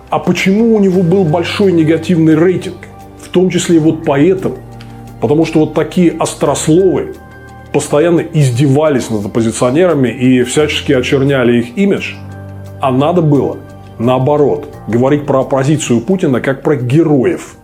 [0.09, 2.77] А почему у него был большой негативный рейтинг?
[3.21, 4.55] В том числе вот поэтому.
[5.21, 7.15] Потому что вот такие острословы
[7.71, 12.13] постоянно издевались над оппозиционерами и всячески очерняли их имидж–
[12.81, 13.57] а надо было,
[13.97, 17.57] наоборот, говорить про оппозицию Путина как про героев,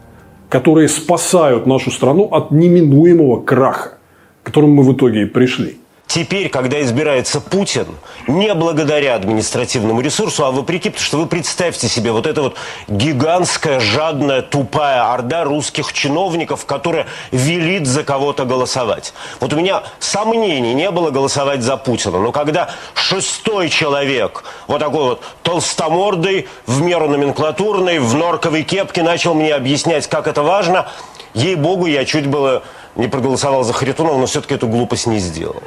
[0.55, 3.97] которые спасают нашу страну от неминуемого краха,
[4.41, 5.79] к которому мы в итоге и пришли.
[6.15, 7.87] Теперь, когда избирается Путин,
[8.25, 12.55] не благодаря административному ресурсу, а вопреки, потому что вы представьте себе вот это вот
[12.87, 19.13] гигантская, жадная, тупая орда русских чиновников, которая велит за кого-то голосовать.
[19.41, 25.03] Вот у меня сомнений не было голосовать за Путина, но когда шестой человек, вот такой
[25.03, 30.87] вот толстомордый, в меру номенклатурный, в норковой кепке, начал мне объяснять, как это важно,
[31.33, 32.63] ей-богу, я чуть было
[32.95, 35.61] не проголосовал за Харитонова, но все-таки эту глупость не сделал.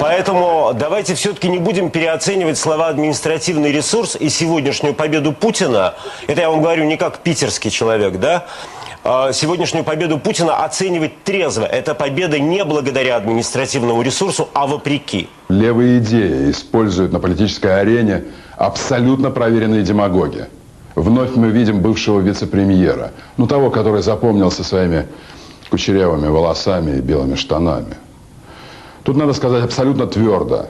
[0.00, 5.94] Поэтому давайте все-таки не будем переоценивать слова административный ресурс и сегодняшнюю победу Путина.
[6.26, 8.46] Это я вам говорю не как питерский человек, да?
[9.04, 11.64] А, сегодняшнюю победу Путина оценивать трезво.
[11.64, 15.28] Это победа не благодаря административному ресурсу, а вопреки.
[15.48, 18.24] Левые идеи используют на политической арене
[18.56, 20.46] абсолютно проверенные демагоги.
[20.96, 25.06] Вновь мы видим бывшего вице-премьера, ну того, который запомнился своими
[25.70, 27.94] кучерявыми волосами и белыми штанами.
[29.02, 30.66] Тут надо сказать абсолютно твердо.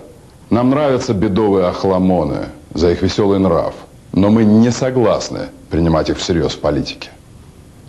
[0.51, 3.75] Нам нравятся бедовые охламоны за их веселый нрав,
[4.13, 7.11] но мы не согласны принимать их всерьез в политике.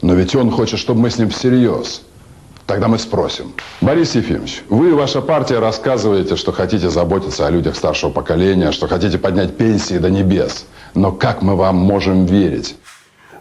[0.02, 2.02] Но ведь он хочет, чтобы мы с ним всерьез.
[2.65, 3.54] Тогда мы спросим.
[3.80, 8.88] Борис Ефимович, вы и ваша партия рассказываете, что хотите заботиться о людях старшего поколения, что
[8.88, 10.65] хотите поднять пенсии до небес.
[10.93, 12.76] Но как мы вам можем верить?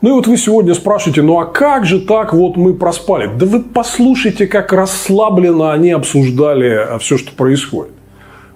[0.02, 3.30] Ну и вот вы сегодня спрашиваете, ну а как же так вот мы проспали?
[3.34, 7.92] Да вы послушайте, как расслабленно они обсуждали все, что происходит.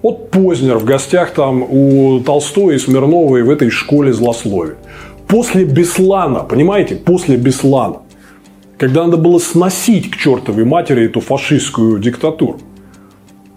[0.03, 4.77] Вот Познер в гостях там у Толстой и Смирновой в этой школе злословия.
[5.29, 8.01] После Беслана, понимаете, после Беслана,
[8.79, 12.59] когда надо было сносить к чертовой матери эту фашистскую диктатуру.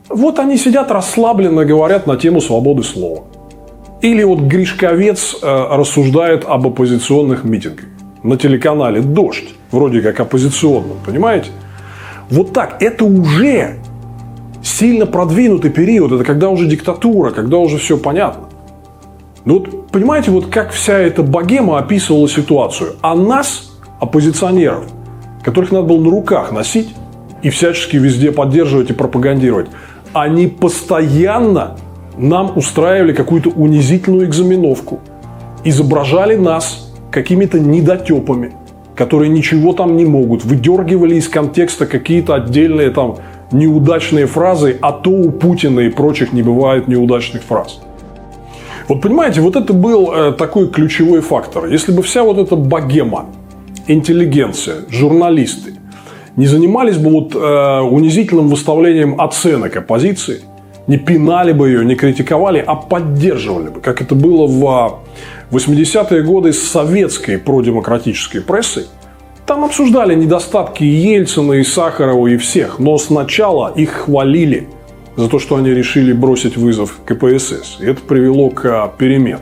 [0.09, 3.23] Вот они сидят расслабленно, говорят на тему свободы слова.
[4.03, 7.85] Или вот Гришковец э, рассуждает об оппозиционных митингах
[8.21, 11.51] на телеканале «Дождь», вроде как оппозиционном, понимаете?
[12.29, 13.77] Вот так, это уже
[14.61, 18.49] сильно продвинутый период, это когда уже диктатура, когда уже все понятно.
[19.45, 22.97] Ну вот, понимаете, вот как вся эта богема описывала ситуацию.
[22.99, 24.83] А нас, оппозиционеров,
[25.45, 26.93] которых надо было на руках носить
[27.41, 29.67] и всячески везде поддерживать и пропагандировать,
[30.11, 31.77] они постоянно
[32.17, 34.99] нам устраивали какую-то унизительную экзаменовку,
[35.63, 38.54] изображали нас какими-то недотепами,
[38.95, 43.17] которые ничего там не могут, выдергивали из контекста какие-то отдельные там
[43.52, 47.82] неудачные фразы, а то у Путина и прочих не бывает неудачных фраз.
[48.88, 51.67] Вот понимаете, вот это был э, такой ключевой фактор.
[51.67, 53.28] Если бы вся вот эта богема,
[53.88, 55.76] интеллигенция, журналисты
[56.36, 60.41] не занимались бы вот э, унизительным выставлением оценок оппозиции–
[60.88, 64.99] не пинали бы ее, не критиковали, а поддерживали бы, как это было в
[65.51, 68.86] 80-е годы с советской продемократической прессой.
[69.45, 74.67] Там обсуждали недостатки Ельцина, и Сахарова, и всех, но сначала их хвалили
[75.15, 77.77] за то, что они решили бросить вызов КПСС.
[77.79, 79.39] И это привело к а, перемен.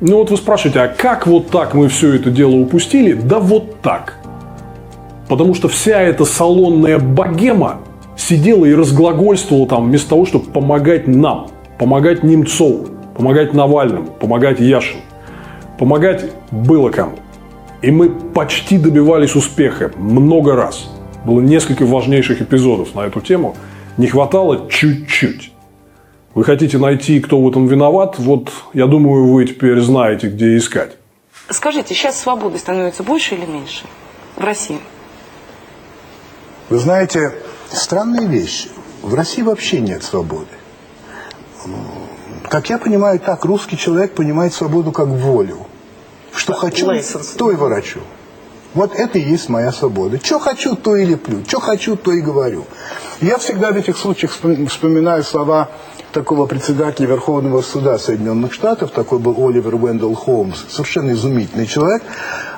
[0.00, 3.14] Ну вот вы спрашиваете, а как вот так мы все это дело упустили?
[3.14, 4.14] Да вот так.
[5.28, 7.80] Потому что вся эта салонная богема
[8.18, 11.48] сидела и разглагольствовала там вместо того, чтобы помогать нам,
[11.78, 15.00] помогать Немцову, помогать Навальному, помогать Яшину.
[15.78, 17.16] Помогать было кому.
[17.80, 20.90] И мы почти добивались успеха много раз.
[21.24, 23.56] Было несколько важнейших эпизодов на эту тему.
[23.96, 25.52] Не хватало чуть-чуть.
[26.34, 28.16] Вы хотите найти, кто в этом виноват?
[28.18, 30.96] Вот, я думаю, вы теперь знаете, где искать.
[31.50, 33.84] Скажите, сейчас свободы становится больше или меньше
[34.36, 34.78] в России?
[36.68, 37.32] Вы знаете,
[37.70, 38.68] странная вещь.
[39.02, 40.46] В России вообще нет свободы.
[42.48, 45.66] Как я понимаю, так русский человек понимает свободу как волю.
[46.32, 46.86] Что хочу,
[47.36, 48.00] то и ворочу.
[48.74, 50.18] Вот это и есть моя свобода.
[50.22, 51.42] Что хочу, то и леплю.
[51.46, 52.64] Что хочу, то и говорю.
[53.20, 55.70] Я всегда в этих случаях вспоминаю слова
[56.12, 62.02] такого председателя Верховного суда Соединенных Штатов, такой был Оливер Уэндell Холмс, совершенно изумительный человек,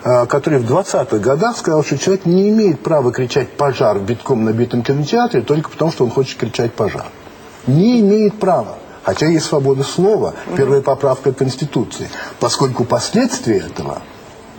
[0.03, 4.45] а, который в 20-х годах сказал, что человек не имеет права кричать «пожар» в битком
[4.45, 7.07] набитом кинотеатре только потому, что он хочет кричать «пожар».
[7.67, 8.79] Не имеет права.
[9.03, 14.03] Хотя есть свобода слова, первая поправка Конституции, поскольку последствия этого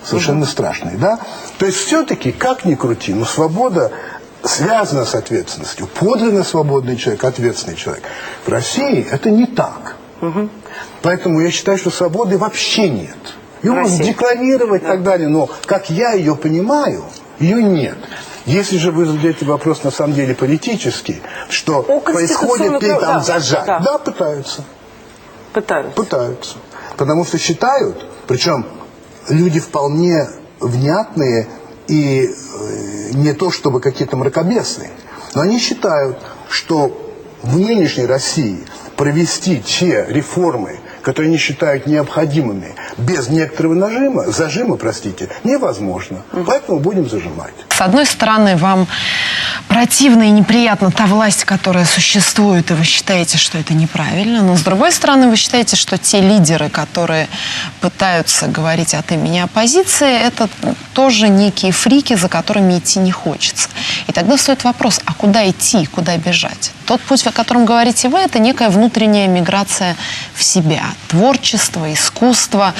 [0.04, 0.98] совершенно страшные.
[0.98, 1.20] Да?
[1.58, 3.92] То есть все-таки, как ни крути, но свобода
[4.44, 5.88] связана с ответственностью.
[5.88, 8.04] Подлинно свободный человек, ответственный человек.
[8.46, 9.96] В России это не так.
[10.22, 10.50] Угу.
[11.02, 13.18] Поэтому я считаю, что свободы вообще нет.
[13.64, 14.92] Ее можно декларировать и да.
[14.94, 17.04] так далее, но как я ее понимаю,
[17.40, 17.98] ее нет.
[18.46, 23.68] Если же вы задаете вопрос на самом деле политический, что происходит ли там да, зажать,
[23.68, 23.80] да.
[23.80, 24.64] да, пытаются.
[25.54, 25.96] Пытаются.
[25.96, 26.56] Пытаются.
[26.98, 28.66] Потому что считают, причем
[29.30, 30.28] люди вполне
[30.60, 31.48] внятные
[31.88, 34.92] и э, не то чтобы какие-то мракобесные,
[35.34, 36.18] но они считают,
[36.50, 36.98] что
[37.42, 38.60] в нынешней России
[38.98, 46.24] провести те реформы, которые они считают необходимыми, без некоторого нажима, зажима, простите, невозможно.
[46.46, 47.54] Поэтому будем зажимать.
[47.70, 48.88] С одной стороны, вам
[49.68, 54.44] противна и неприятна та власть, которая существует, и вы считаете, что это неправильно.
[54.44, 57.28] Но с другой стороны, вы считаете, что те лидеры, которые
[57.80, 60.50] пытаются говорить от имени оппозиции, это
[60.94, 63.70] тоже некие фрики, за которыми идти не хочется.
[64.08, 66.72] И тогда стоит вопрос, а куда идти, куда бежать?
[66.86, 69.96] Тот путь, о котором говорите вы, это некая внутренняя миграция
[70.34, 70.84] в себя.
[71.08, 72.74] Творчество, искусство,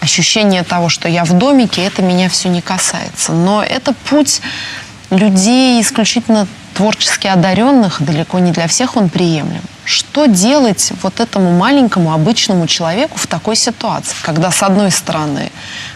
[0.00, 3.32] ощущение того, что я в домике, это меня все не касается.
[3.32, 4.40] Но это путь
[5.10, 9.62] людей исключительно творчески одаренных, далеко не для всех он приемлем.
[9.84, 15.52] Что делать вот этому маленькому обычному человеку в такой ситуации, когда с одной стороны,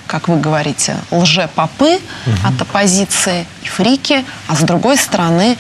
[0.07, 2.37] как вы говорите, лже-попы угу.
[2.45, 5.57] от оппозиции и фрики, а с другой стороны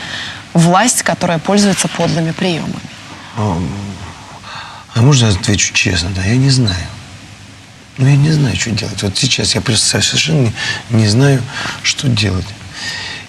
[0.55, 2.75] власть, которая пользуется подлыми приемами?
[4.99, 6.11] А, можно я отвечу честно?
[6.11, 6.87] Да, я не знаю.
[7.99, 9.03] Ну, я не знаю, что делать.
[9.03, 10.53] Вот сейчас я просто совершенно не,
[10.91, 11.41] не знаю,
[11.83, 12.47] что делать.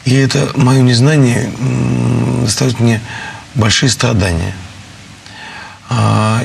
[0.05, 1.51] И это мое незнание
[2.41, 3.01] доставит мне
[3.53, 4.53] большие страдания.
[5.89, 6.43] А,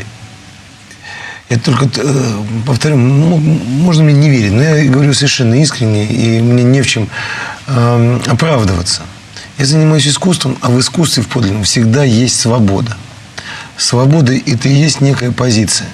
[1.48, 6.64] я только э, повторю, можно мне не верить, но я говорю совершенно искренне, и мне
[6.64, 7.08] не в чем
[7.66, 9.02] э, оправдываться.
[9.58, 12.96] Я занимаюсь искусством, а в искусстве в подлинном всегда есть свобода.
[13.76, 15.88] Свобода– это и есть некая позиция.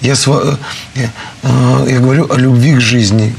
[0.00, 0.56] Я, э,
[0.94, 1.10] я,
[1.86, 3.34] я говорю о любви к жизни.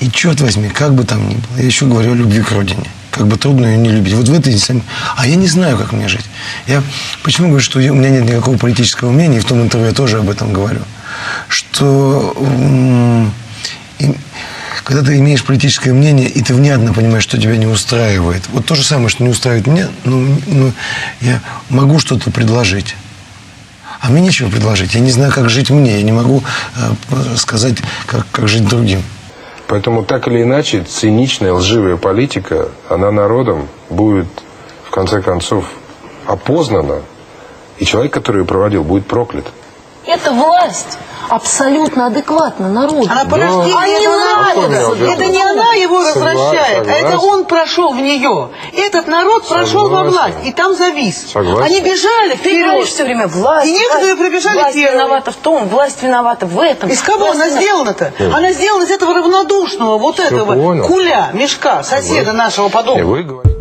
[0.00, 2.88] И черт возьми, как бы там ни было, я еще говорю о любви к родине.
[3.10, 4.14] Как бы трудно ее не любить.
[4.14, 4.82] Вот в этой сами...
[5.16, 6.24] А я не знаю, как мне жить.
[6.66, 6.82] Я
[7.22, 10.18] почему говорю, что у меня нет никакого политического мнения, и в том интервью я тоже
[10.18, 10.80] об этом говорю.
[11.48, 12.34] Что
[13.98, 14.14] и,
[14.84, 18.42] когда ты имеешь политическое мнение, и ты внятно понимаешь, что тебя не устраивает.
[18.52, 20.72] Вот то же самое, что не устраивает меня, ну, ну
[21.20, 22.96] я могу что-то предложить.
[24.00, 24.94] А мне нечего предложить.
[24.94, 25.98] Я не знаю, как жить мне.
[25.98, 26.42] Я не могу
[26.76, 27.76] э, сказать,
[28.06, 29.02] как, как жить другим.
[29.66, 34.26] Поэтому так или иначе циничная, лживая политика, она народом будет
[34.84, 35.66] в конце концов
[36.26, 37.02] опознана,
[37.78, 39.46] и человек, который ее проводил, будет проклят.
[40.06, 40.98] Это власть
[41.30, 43.08] абсолютно адекватна народу.
[43.10, 43.80] Она порождение да.
[43.80, 45.04] а не народа.
[45.12, 48.48] Это не она его развращает, а это он прошел в нее.
[48.72, 50.04] Этот народ прошел Согласен.
[50.06, 51.30] во власть, и там завис.
[51.32, 51.62] Согласен.
[51.62, 52.86] Они бежали вперед.
[52.86, 53.68] все время власть.
[53.68, 54.94] И некоторые власть, пробежали власть первые.
[54.94, 56.90] виновата в том, власть виновата в этом.
[56.90, 58.12] Из кого власть она сделана-то?
[58.18, 58.34] Нет.
[58.34, 60.86] Она сделана из этого равнодушного, вот все этого понял.
[60.86, 63.59] куля, мешка, соседа вы, нашего по дому.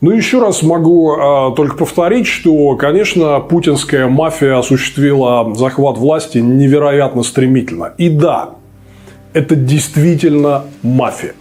[0.00, 7.24] Ну, еще раз могу э, только повторить, что, конечно, путинская мафия осуществила захват власти невероятно
[7.24, 7.94] стремительно.
[7.98, 8.50] И да,
[9.32, 11.34] это действительно мафия.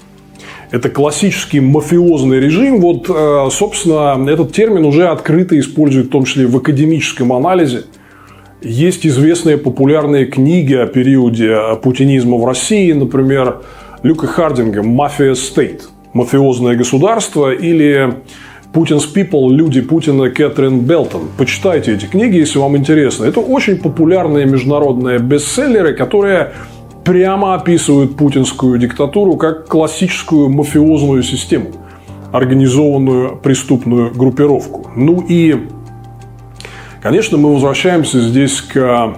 [0.72, 2.82] Это классический мафиозный режим.
[2.82, 7.84] Вот, э, собственно, этот термин уже открыто используют, в том числе в академическом анализе.
[8.64, 13.62] Есть известные популярные книги о периоде путинизма в России, например,
[14.02, 18.16] Люка Хардинга «Мафия Стейт»– «Мафиозное государство» или
[18.78, 19.50] «Путин's People.
[19.50, 21.30] Люди Путина» Кэтрин Белтон.
[21.36, 23.26] Почитайте эти книги, если вам интересно.
[23.26, 26.52] Это очень популярные международные бестселлеры, которые
[27.04, 31.72] прямо описывают путинскую диктатуру как классическую мафиозную систему,
[32.32, 34.92] организованную преступную группировку.
[34.96, 35.56] Ну и,
[37.02, 39.16] конечно, мы возвращаемся здесь к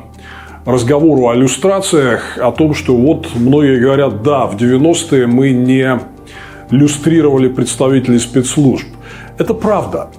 [0.64, 6.00] разговору о иллюстрациях, о том, что вот многие говорят, да, в 90-е мы не
[6.72, 8.88] люстрировали представителей спецслужб.
[9.40, 10.10] Это правда.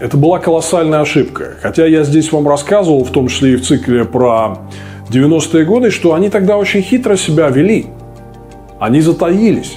[0.00, 1.58] Это была колоссальная ошибка.
[1.60, 4.56] Хотя я здесь вам рассказывал, в том числе и в цикле про
[5.10, 7.88] 90-е годы, что они тогда очень хитро себя вели.
[8.78, 9.76] Они затаились,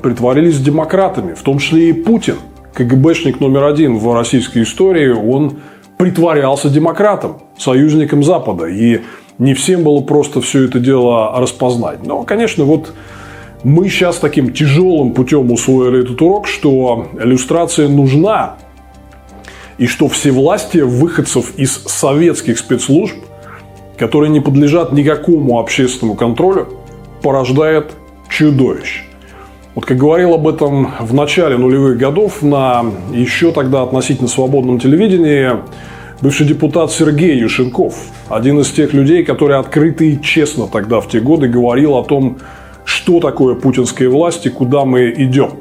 [0.00, 2.36] притворились демократами, в том числе и Путин,
[2.74, 5.58] КГБшник номер один в российской истории, он
[5.98, 8.66] притворялся демократом, союзником Запада.
[8.66, 9.00] И
[9.38, 12.06] не всем было просто все это дело распознать.
[12.06, 12.92] Но, конечно, вот
[13.64, 18.56] мы сейчас таким тяжелым путем усвоили этот урок, что иллюстрация нужна,
[19.78, 23.16] и что все власти выходцев из советских спецслужб–
[23.96, 26.68] которые не подлежат никакому общественному контролю,
[27.22, 27.92] порождает
[28.28, 29.04] чудовищ.
[29.74, 35.50] Вот как говорил об этом в начале нулевых годов на еще тогда относительно свободном телевидении
[36.20, 37.94] бывший депутат Сергей Юшенков,
[38.28, 42.38] один из тех людей, который открыто и честно тогда в те годы говорил о том,
[42.84, 45.52] что такое путинская власть и куда мы идем.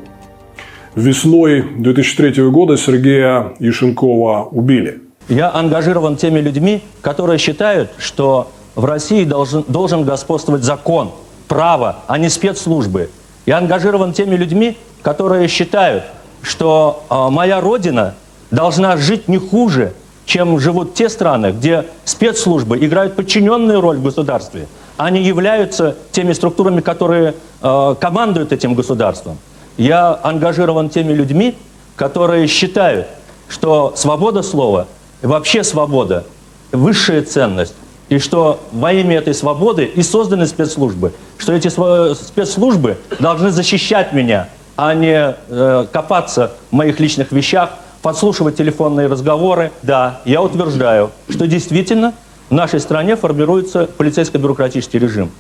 [0.96, 5.02] Весной 2003 года Сергея Юшенкова убили.
[5.30, 11.12] Я ангажирован теми людьми, которые считают, что в России должен, должен господствовать закон,
[11.48, 13.10] право, а не спецслужбы.
[13.46, 16.04] Я ангажирован теми людьми, которые считают,
[16.42, 18.16] что э, моя родина
[18.52, 19.94] должна жить не хуже,
[20.26, 24.68] чем живут те страны, где спецслужбы играют подчиненную роль в государстве.
[24.98, 29.38] Они являются теми структурами, которые э, командуют этим государством.
[29.78, 31.58] Я ангажирован теми людьми,
[31.96, 33.08] которые считают,
[33.50, 34.88] что свобода слова–
[35.22, 36.26] вообще свобода–
[36.72, 37.76] высшая ценность.
[38.10, 41.14] И что во имя этой свободы и созданы спецслужбы.
[41.38, 47.72] Что эти спецслужбы должны защищать меня, а не э, копаться в моих личных вещах,
[48.02, 49.72] подслушивать телефонные разговоры.
[49.82, 52.14] Да, я утверждаю, что действительно
[52.50, 55.32] в нашей стране формируется полицейско-бюрократический режим.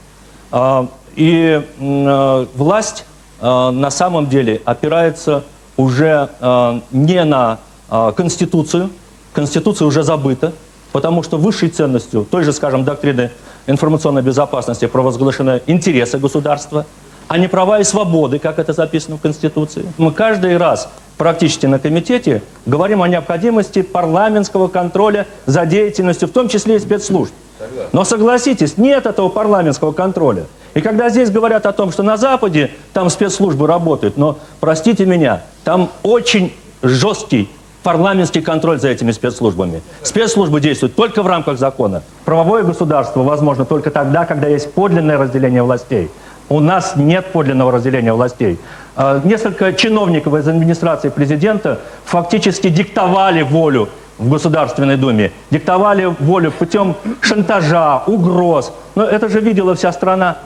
[0.52, 3.06] Э, и э, власть
[3.40, 5.44] э, на самом деле опирается
[5.76, 6.30] уже
[6.92, 7.58] не на
[8.16, 8.92] Конституцию,
[9.34, 10.54] Конституция уже забыта,
[10.92, 13.32] потому что высшей ценностью той же, скажем, доктрины
[13.66, 16.86] информационной безопасности провозглашены интересы государства,
[17.28, 19.84] а не права и свободы, как это записано в Конституции.
[19.98, 26.50] Мы каждый раз практически на комитете говорим о необходимости парламентского контроля за деятельностью, в том
[26.50, 27.34] числе и спецслужб.
[27.92, 30.46] Но согласитесь, нет этого парламентского контроля.
[30.74, 35.44] И когда здесь говорят о том, что на Западе там спецслужбы работают, но, простите меня,
[35.64, 37.50] там очень жесткий
[37.84, 39.82] парламентский контроль за этими спецслужбами.
[40.02, 42.02] Спецслужбы действуют только в рамках закона.
[42.26, 46.10] Правовое государство возможно только тогда, когда есть подлинное разделение властей.
[46.50, 48.60] У нас нет подлинного разделения властей.
[48.96, 56.96] А, несколько чиновников из администрации президента фактически диктовали волю в Государственной Думе, диктовали волю путем
[57.22, 58.74] шантажа, угроз.
[58.96, 60.38] Но это же видела вся страна.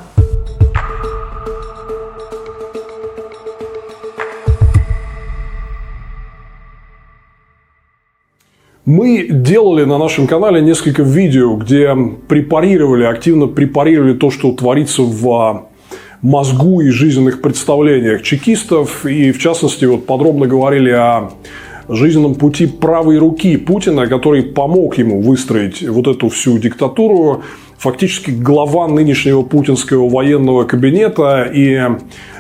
[8.86, 11.94] Мы делали на нашем канале несколько видео, где
[12.30, 15.67] препарировали, активно препарировали то, что творится в
[16.22, 19.06] мозгу и жизненных представлениях чекистов.
[19.06, 21.32] И, в частности, вот подробно говорили о
[21.90, 27.44] жизненном пути правой руки Путина, который помог ему выстроить вот эту всю диктатуру.
[27.78, 31.80] Фактически глава нынешнего путинского военного кабинета и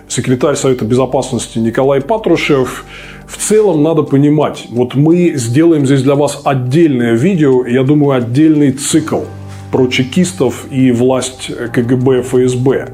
[0.08, 2.86] секретарь Совета Безопасности Николай Патрушев–
[3.28, 8.72] в целом надо понимать, вот мы сделаем здесь для вас отдельное видео, я думаю, отдельный
[8.72, 9.22] цикл
[9.70, 12.90] про чекистов и власть КГБ, ФСБ.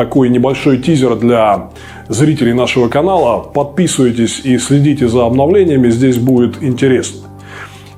[0.00, 1.68] Такой небольшой тизер для
[2.08, 3.42] зрителей нашего канала.
[3.42, 7.28] Подписывайтесь и следите за обновлениями, здесь будет интересно.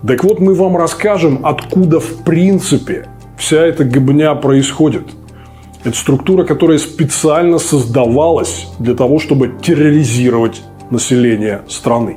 [0.04, 3.06] Так вот, мы вам расскажем, откуда в принципе
[3.38, 5.10] вся эта гобня происходит.
[5.84, 12.16] Это структура, которая специально создавалась для того, чтобы терроризировать населения страны,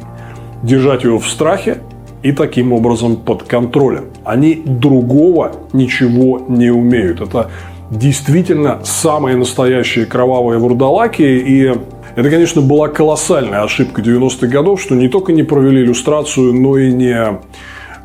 [0.63, 1.77] держать его в страхе
[2.23, 4.05] и таким образом под контролем.
[4.23, 7.21] Они другого ничего не умеют.
[7.21, 7.51] Это
[7.91, 11.21] действительно самые настоящие кровавые вурдалаки.
[11.21, 11.73] И
[12.15, 16.91] это, конечно, была колоссальная ошибка 90-х годов, что не только не провели иллюстрацию, но и
[16.91, 17.39] не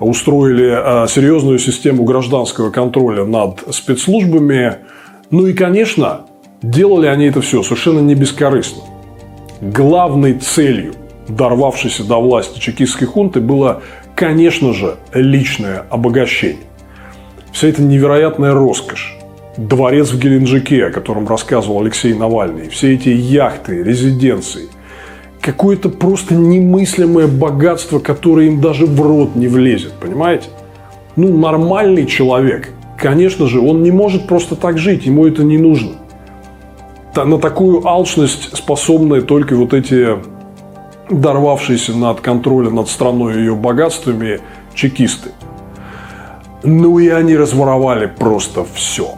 [0.00, 4.76] устроили серьезную систему гражданского контроля над спецслужбами.
[5.30, 6.22] Ну и, конечно,
[6.62, 8.82] делали они это все совершенно не бескорыстно.
[9.60, 10.94] Главной целью
[11.28, 13.82] дорвавшейся до власти чекистской хунты было,
[14.16, 16.64] конечно же, личное обогащение.
[17.52, 19.16] Вся эта невероятная роскошь,
[19.68, 24.68] дворец в Геленджике, о котором рассказывал Алексей Навальный, все эти яхты, резиденции,
[25.40, 30.48] какое-то просто немыслимое богатство, которое им даже в рот не влезет, понимаете?
[31.16, 35.92] Ну, нормальный человек, конечно же, он не может просто так жить, ему это не нужно.
[37.14, 40.16] На такую алчность способны только вот эти
[41.10, 44.40] дорвавшиеся над контролем над страной и ее богатствами
[44.74, 45.32] чекисты.
[46.62, 49.14] Ну и они разворовали просто все.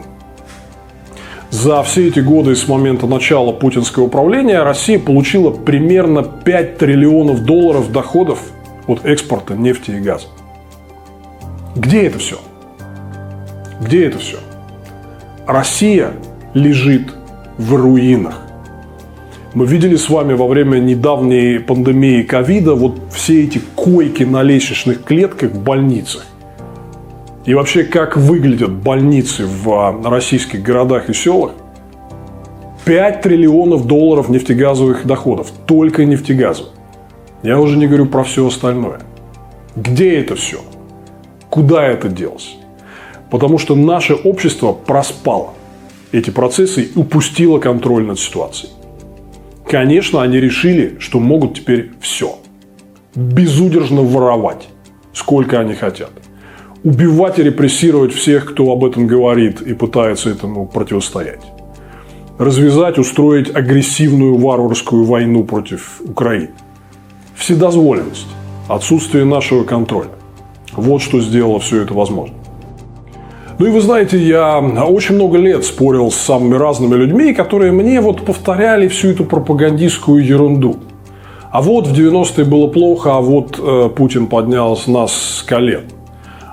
[1.53, 7.91] За все эти годы с момента начала путинского управления Россия получила примерно 5 триллионов долларов
[7.91, 8.39] доходов
[8.87, 10.25] от экспорта нефти и газа.
[11.75, 12.39] Где это все?
[13.79, 14.39] Где это все?
[15.45, 16.13] Россия
[16.55, 17.13] лежит
[17.59, 18.41] в руинах.
[19.53, 25.03] Мы видели с вами во время недавней пандемии ковида вот все эти койки на лестничных
[25.03, 26.25] клетках в больницах.
[27.45, 31.51] И вообще, как выглядят больницы в а, российских городах и селах.
[32.85, 35.51] 5 триллионов долларов нефтегазовых доходов.
[35.65, 36.71] Только нефтегазовых.
[37.43, 38.99] Я уже не говорю про все остальное.
[39.75, 40.61] Где это все?
[41.49, 42.55] Куда это делось?
[43.29, 45.53] Потому что наше общество проспало
[46.11, 48.71] эти процессы и упустило контроль над ситуацией.
[49.67, 52.37] Конечно, они решили, что могут теперь все.
[53.15, 54.67] Безудержно воровать,
[55.13, 56.11] сколько они хотят.
[56.83, 61.39] Убивать и репрессировать всех, кто об этом говорит и пытается этому противостоять.
[62.37, 66.49] Развязать, устроить агрессивную варварскую войну против Украины.
[67.35, 68.27] Вседозволенность,
[68.67, 70.09] отсутствие нашего контроля.
[70.73, 72.37] Вот что сделало все это возможным.
[73.59, 78.01] Ну и вы знаете, я очень много лет спорил с самыми разными людьми, которые мне
[78.01, 80.77] вот повторяли всю эту пропагандистскую ерунду.
[81.49, 85.83] А вот в 90-е было плохо, а вот э, Путин поднял нас с колен.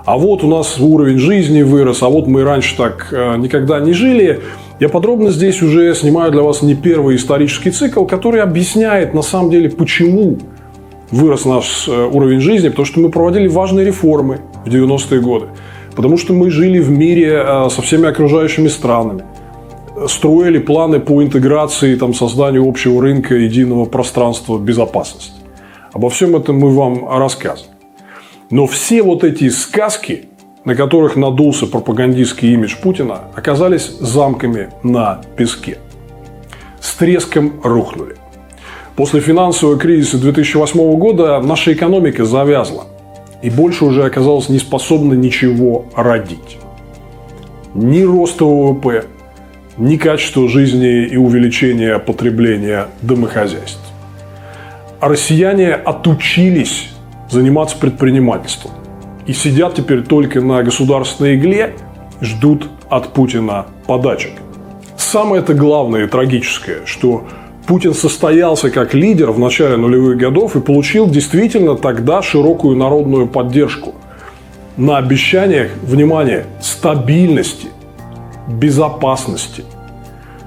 [0.04, 3.92] А вот у нас уровень жизни вырос, а вот мы раньше так э, никогда не
[3.92, 4.40] жили.
[4.78, 9.50] Я подробно здесь уже снимаю для вас не первый исторический цикл, который объясняет на самом
[9.50, 10.38] деле, почему
[11.10, 15.46] вырос наш э, уровень жизни, потому что мы проводили важные реформы в 90-е годы.
[15.94, 19.24] Потому что мы жили в мире э, со всеми окружающими странами.
[20.06, 25.32] Строили планы по интеграции, там, созданию общего рынка, единого пространства безопасности.
[25.92, 27.69] Обо всем этом мы вам рассказываем.
[28.50, 30.24] Но все вот эти сказки,
[30.64, 35.78] на которых надулся пропагандистский имидж Путина, оказались замками на песке.
[36.80, 38.16] С треском рухнули.
[38.96, 42.86] После финансового кризиса 2008 года наша экономика завязла
[43.40, 46.58] и больше уже оказалась не способна ничего родить.
[47.74, 49.04] Ни роста ВВП,
[49.78, 53.80] ни качества жизни и увеличения потребления домохозяйств.
[54.98, 56.89] А россияне отучились
[57.30, 58.72] заниматься предпринимательством
[59.26, 61.74] и сидят теперь только на государственной игле,
[62.20, 64.32] ждут от Путина подачек.
[64.96, 67.24] Самое это главное и трагическое, что
[67.66, 73.94] Путин состоялся как лидер в начале нулевых годов и получил действительно тогда широкую народную поддержку
[74.76, 77.68] на обещаниях, внимание, стабильности,
[78.48, 79.64] безопасности,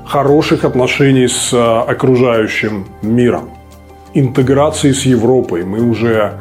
[0.05, 3.51] хороших отношений с э, окружающим миром,
[4.13, 5.63] интеграции с Европой.
[5.63, 6.33] Мы уже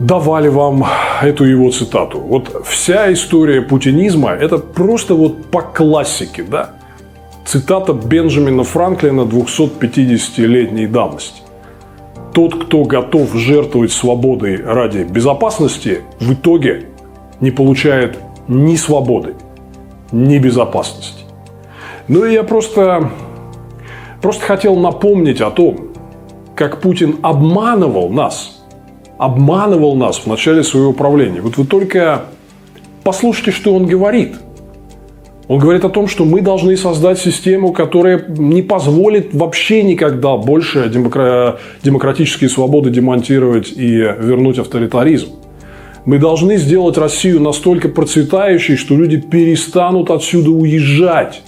[0.00, 0.84] давали вам
[1.22, 2.18] эту его цитату.
[2.18, 6.70] Вот вся история путинизма– это просто вот по классике, да?
[7.44, 11.42] Цитата Бенджамина Франклина 250-летней давности.
[12.32, 16.86] Тот, кто готов жертвовать свободой ради безопасности, в итоге
[17.40, 19.34] не получает ни свободы,
[20.12, 21.24] ни безопасности.
[22.08, 23.10] Ну и я просто,
[24.22, 25.88] просто хотел напомнить о том,
[26.54, 28.59] как Путин обманывал нас,
[29.20, 31.40] обманывал нас в начале своего правления.
[31.40, 32.24] Вот вы только
[33.04, 34.34] послушайте, что он говорит–
[35.50, 40.88] он говорит о том, что мы должны создать систему, которая не позволит вообще никогда больше
[40.88, 45.30] демократические свободы демонтировать и вернуть авторитаризм.
[46.04, 51.42] Мы должны сделать Россию настолько процветающей, что люди перестанут отсюда уезжать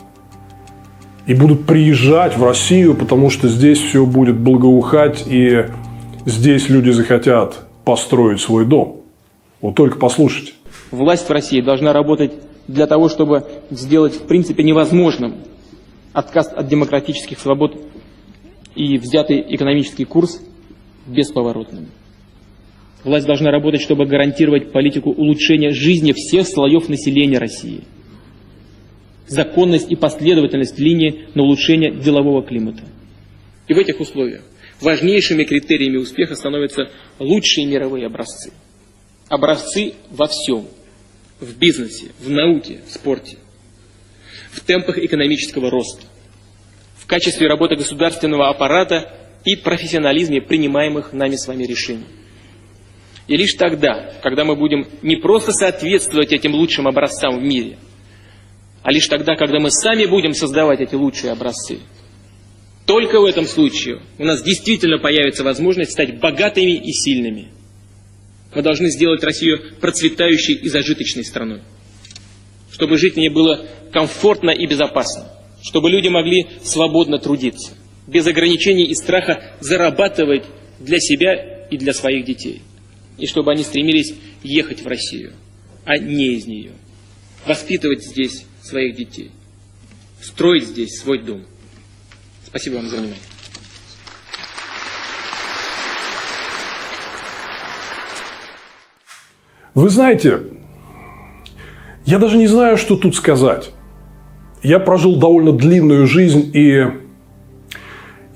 [1.28, 5.66] и будут приезжать в Россию, потому что здесь все будет благоухать, и
[6.26, 9.02] здесь люди захотят построить свой дом.
[9.60, 10.52] Вот только послушайте.
[10.90, 12.32] Власть в России должна работать
[12.68, 15.36] для того, чтобы сделать в принципе невозможным
[16.12, 17.80] отказ от демократических свобод
[18.74, 20.40] и взятый экономический курс
[21.06, 21.88] бесповоротным.
[23.04, 27.82] Власть должна работать, чтобы гарантировать политику улучшения жизни всех слоев населения России.
[29.26, 32.82] Законность и последовательность линии на улучшение делового климата.
[33.66, 34.42] И в этих условиях
[34.82, 38.52] важнейшими критериями успеха становятся лучшие мировые образцы.
[39.28, 40.66] Образцы во всем.
[41.40, 43.38] В бизнесе, в науке, в спорте.
[44.50, 46.06] В темпах экономического роста.
[46.96, 49.12] В качестве работы государственного аппарата
[49.44, 52.06] и профессионализме принимаемых нами с вами решений.
[53.26, 57.78] И лишь тогда, когда мы будем не просто соответствовать этим лучшим образцам в мире,
[58.82, 61.78] а лишь тогда, когда мы сами будем создавать эти лучшие образцы,
[62.86, 67.48] только в этом случае у нас действительно появится возможность стать богатыми и сильными.
[68.54, 71.60] Мы должны сделать Россию процветающей и зажиточной страной,
[72.70, 75.28] чтобы жить в ней было комфортно и безопасно,
[75.62, 77.72] чтобы люди могли свободно трудиться,
[78.06, 80.44] без ограничений и страха зарабатывать
[80.80, 82.62] для себя и для своих детей,
[83.16, 85.32] и чтобы они стремились ехать в Россию,
[85.84, 86.72] а не из нее,
[87.46, 89.30] воспитывать здесь своих детей,
[90.20, 91.46] строить здесь свой дом.
[92.52, 93.16] Спасибо вам за внимание.
[99.74, 100.40] Вы знаете,
[102.04, 103.70] я даже не знаю, что тут сказать.
[104.62, 106.88] Я прожил довольно длинную жизнь, и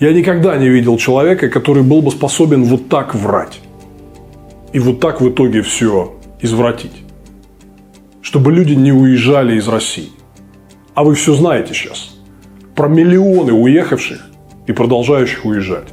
[0.00, 3.60] я никогда не видел человека, который был бы способен вот так врать.
[4.72, 7.02] И вот так в итоге все извратить.
[8.22, 10.08] Чтобы люди не уезжали из России.
[10.94, 12.15] А вы все знаете сейчас.
[12.76, 14.20] Про миллионы уехавших
[14.66, 15.88] и продолжающих уезжать.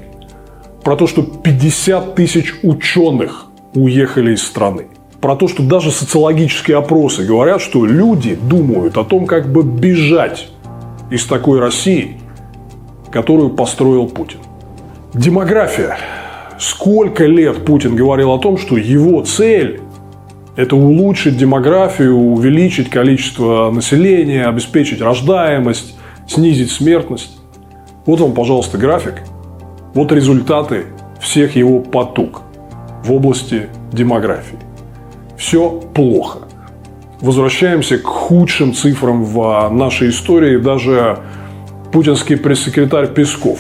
[0.83, 4.87] Про то, что 50 тысяч ученых уехали из страны.
[5.21, 10.49] Про то, что даже социологические опросы говорят, что люди думают о том, как бы бежать
[11.09, 12.17] из такой России,
[13.11, 14.39] которую построил Путин.
[15.13, 15.97] Демография.
[16.59, 19.79] Сколько лет Путин говорил о том, что его цель–
[20.57, 25.95] это улучшить демографию, увеличить количество населения, обеспечить рождаемость,
[26.27, 27.37] снизить смертность.
[28.05, 29.23] Вот вам, пожалуйста, график.
[29.93, 30.85] Вот результаты
[31.19, 32.41] всех его потуг
[33.03, 34.57] в области демографии.
[35.37, 36.39] Все плохо.
[37.21, 40.57] Возвращаемся к худшим цифрам в нашей истории.
[40.57, 41.19] Даже
[41.91, 43.59] путинский пресс-секретарь Песков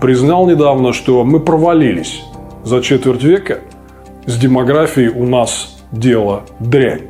[0.00, 2.22] признал недавно, что мы провалились
[2.64, 3.60] за четверть века.
[4.26, 7.02] С демографией у нас дело дрянь.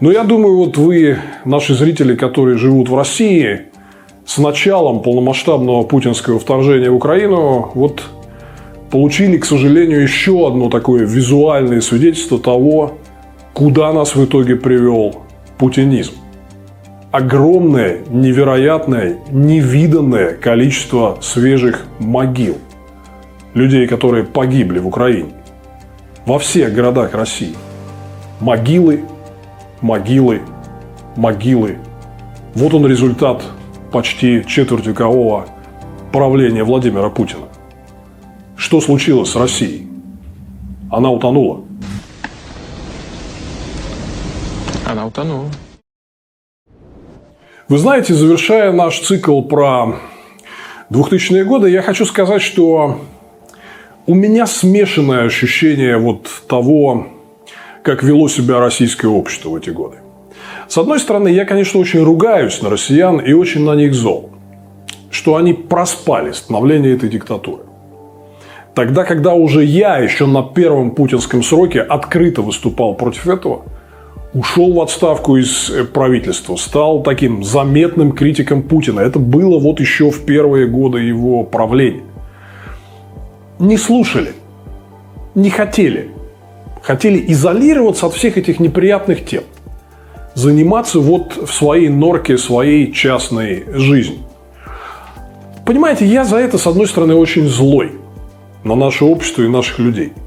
[0.00, 3.62] Но я думаю, вот вы, наши зрители, которые живут в России,
[4.26, 8.02] с началом полномасштабного путинского вторжения в Украину, вот
[8.90, 12.94] получили, к сожалению, еще одно такое визуальное свидетельство того,
[13.52, 15.22] куда нас в итоге привел
[15.58, 16.12] путинизм.
[17.12, 22.58] Огромное, невероятное, невиданное количество свежих могил.
[23.54, 25.30] Людей, которые погибли в Украине.
[26.26, 27.54] Во всех городах России.
[28.40, 29.02] Могилы,
[29.80, 30.42] могилы,
[31.14, 31.76] могилы.
[32.54, 33.42] Вот он результат
[33.92, 35.46] почти четвертьвекового
[36.12, 37.46] правления Владимира Путина.
[38.56, 39.88] Что случилось с Россией?
[40.90, 41.64] Она утонула.
[44.84, 45.50] Она утонула.
[47.68, 49.96] Вы знаете, завершая наш цикл про
[50.90, 53.00] 2000-е годы, я хочу сказать, что
[54.06, 57.08] у меня смешанное ощущение вот того,
[57.82, 59.96] как вело себя российское общество в эти годы.
[60.68, 64.30] С одной стороны, я, конечно, очень ругаюсь на россиян и очень на них зол,
[65.10, 67.62] что они проспали становление этой диктатуры.
[68.74, 73.62] Тогда, когда уже я еще на первом путинском сроке открыто выступал против этого–
[74.36, 79.00] ушел в отставку из э, правительства, стал таким заметным критиком Путина.
[79.00, 82.02] Это было вот еще в первые годы его правления.
[83.58, 84.34] Не слушали,
[85.34, 86.10] не хотели.
[86.82, 89.44] Хотели изолироваться от всех этих неприятных тем.
[90.36, 94.20] Заниматься вот в своей норке, своей частной жизнью.
[95.64, 97.90] Понимаете, я за это, с одной стороны, очень злой
[98.62, 100.12] на наше общество и наших людей–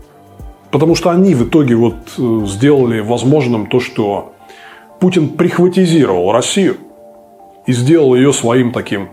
[0.72, 4.34] Потому что они в итоге вот э, сделали возможным то, что
[5.00, 6.78] Путин прихватизировал Россию
[7.66, 9.10] и сделал ее своим таким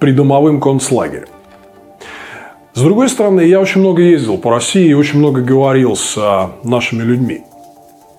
[0.00, 1.28] придомовым концлагерем.
[2.74, 6.52] С другой стороны, я очень много ездил по России и очень много говорил с а,
[6.62, 7.44] нашими людьми.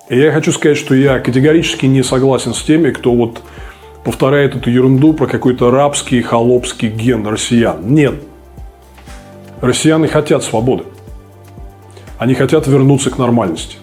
[0.09, 3.41] И я хочу сказать, что я категорически не согласен с теми, кто вот
[4.05, 7.77] повторяет эту ерунду про какой-то рабский, холопский ген россиян.
[7.93, 8.15] Нет.
[9.59, 10.85] Россияне хотят свободы.
[12.17, 13.77] Они хотят вернуться к нормальности.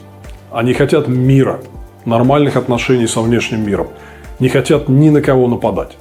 [0.50, 1.60] Они хотят мира,
[2.06, 3.88] нормальных отношений со внешним миром.
[4.38, 5.98] Не хотят ни на кого нападать.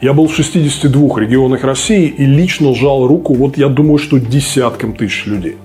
[0.00, 4.92] Я был в 62 регионах России и лично сжал руку, вот я думаю, что десяткам
[4.92, 5.56] тысяч людей.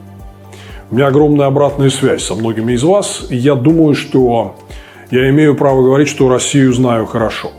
[0.92, 3.28] У меня огромная обратная связь со многими из вас.
[3.30, 4.56] И я думаю, что
[5.12, 7.52] я имею право говорить, что Россию знаю хорошо.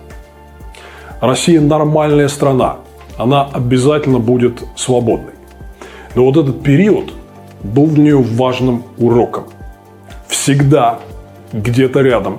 [1.20, 2.78] Россия нормальная страна.
[3.16, 5.34] Она обязательно будет свободной.
[6.16, 7.12] Но вот этот период
[7.62, 9.44] был для нее важным уроком.
[10.26, 10.98] Всегда
[11.52, 12.38] где-то рядом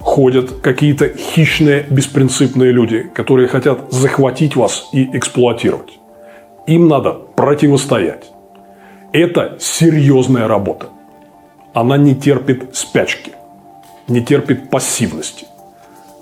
[0.00, 5.98] ходят какие-то хищные, беспринципные люди, которые хотят захватить вас и эксплуатировать.
[6.66, 8.30] Им надо противостоять.
[9.12, 10.90] Это серьезная работа.
[11.74, 13.32] Она не терпит спячки,
[14.06, 15.46] не терпит пассивности,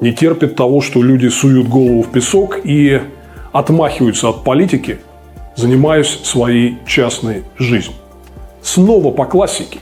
[0.00, 3.02] не терпит того, что люди суют голову в песок и
[3.52, 5.00] отмахиваются от политики,
[5.54, 7.94] занимаясь своей частной жизнью.
[8.62, 9.80] Снова по классике.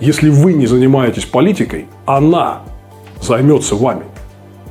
[0.00, 2.62] Если вы не занимаетесь политикой, она
[3.20, 4.06] займется вами,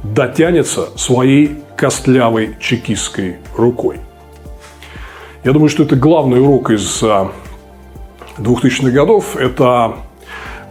[0.04, 4.00] дотянется своей костлявой чекистской рукой.
[5.48, 7.02] Я думаю, что это главный урок из
[8.38, 9.38] 2000-х годов.
[9.38, 9.94] Это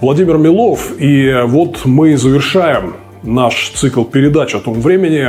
[0.02, 0.92] Владимир Милов.
[1.00, 5.28] И вот мы завершаем наш цикл передач о том времени,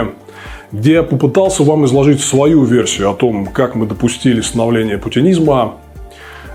[0.73, 5.75] где я попытался вам изложить свою версию о том, как мы допустили становление путинизма.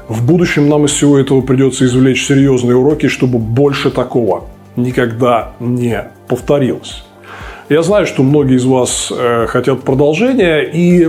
[0.06, 4.44] В будущем нам из всего этого придется извлечь серьезные уроки, чтобы больше такого
[4.76, 7.04] никогда не повторилось.
[7.70, 11.08] Я знаю, что многие из вас э, хотят продолжения, и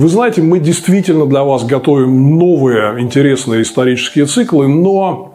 [0.00, 5.34] вы знаете, мы действительно для вас готовим новые интересные исторические циклы, но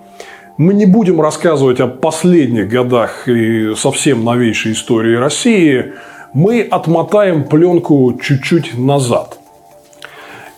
[0.58, 5.94] мы не будем рассказывать о последних годах и совсем новейшей истории России.
[6.34, 9.38] Мы отмотаем пленку чуть-чуть назад.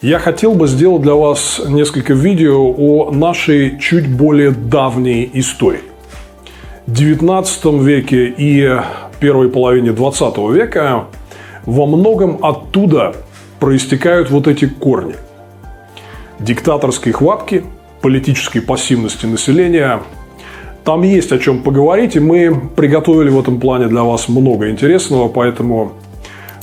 [0.02, 5.84] Я хотел бы сделать для вас несколько видео о нашей чуть более давней истории.
[6.86, 8.80] В XIX веке и
[9.20, 11.08] первой половине XX века
[11.66, 13.14] во многом оттуда
[13.60, 15.16] проистекают вот эти корни.
[16.40, 17.64] Диктаторской хватки,
[18.02, 20.02] политической пассивности населения.
[20.84, 25.28] Там есть о чем поговорить, и мы приготовили в этом плане для вас много интересного,
[25.28, 25.94] поэтому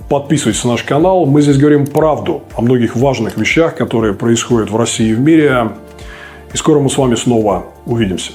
[0.09, 1.27] подписывайтесь на наш канал.
[1.27, 5.73] Мы здесь говорим правду о многих важных вещах, которые происходят в России и в мире.
[6.53, 8.33] И скоро мы с вами снова увидимся.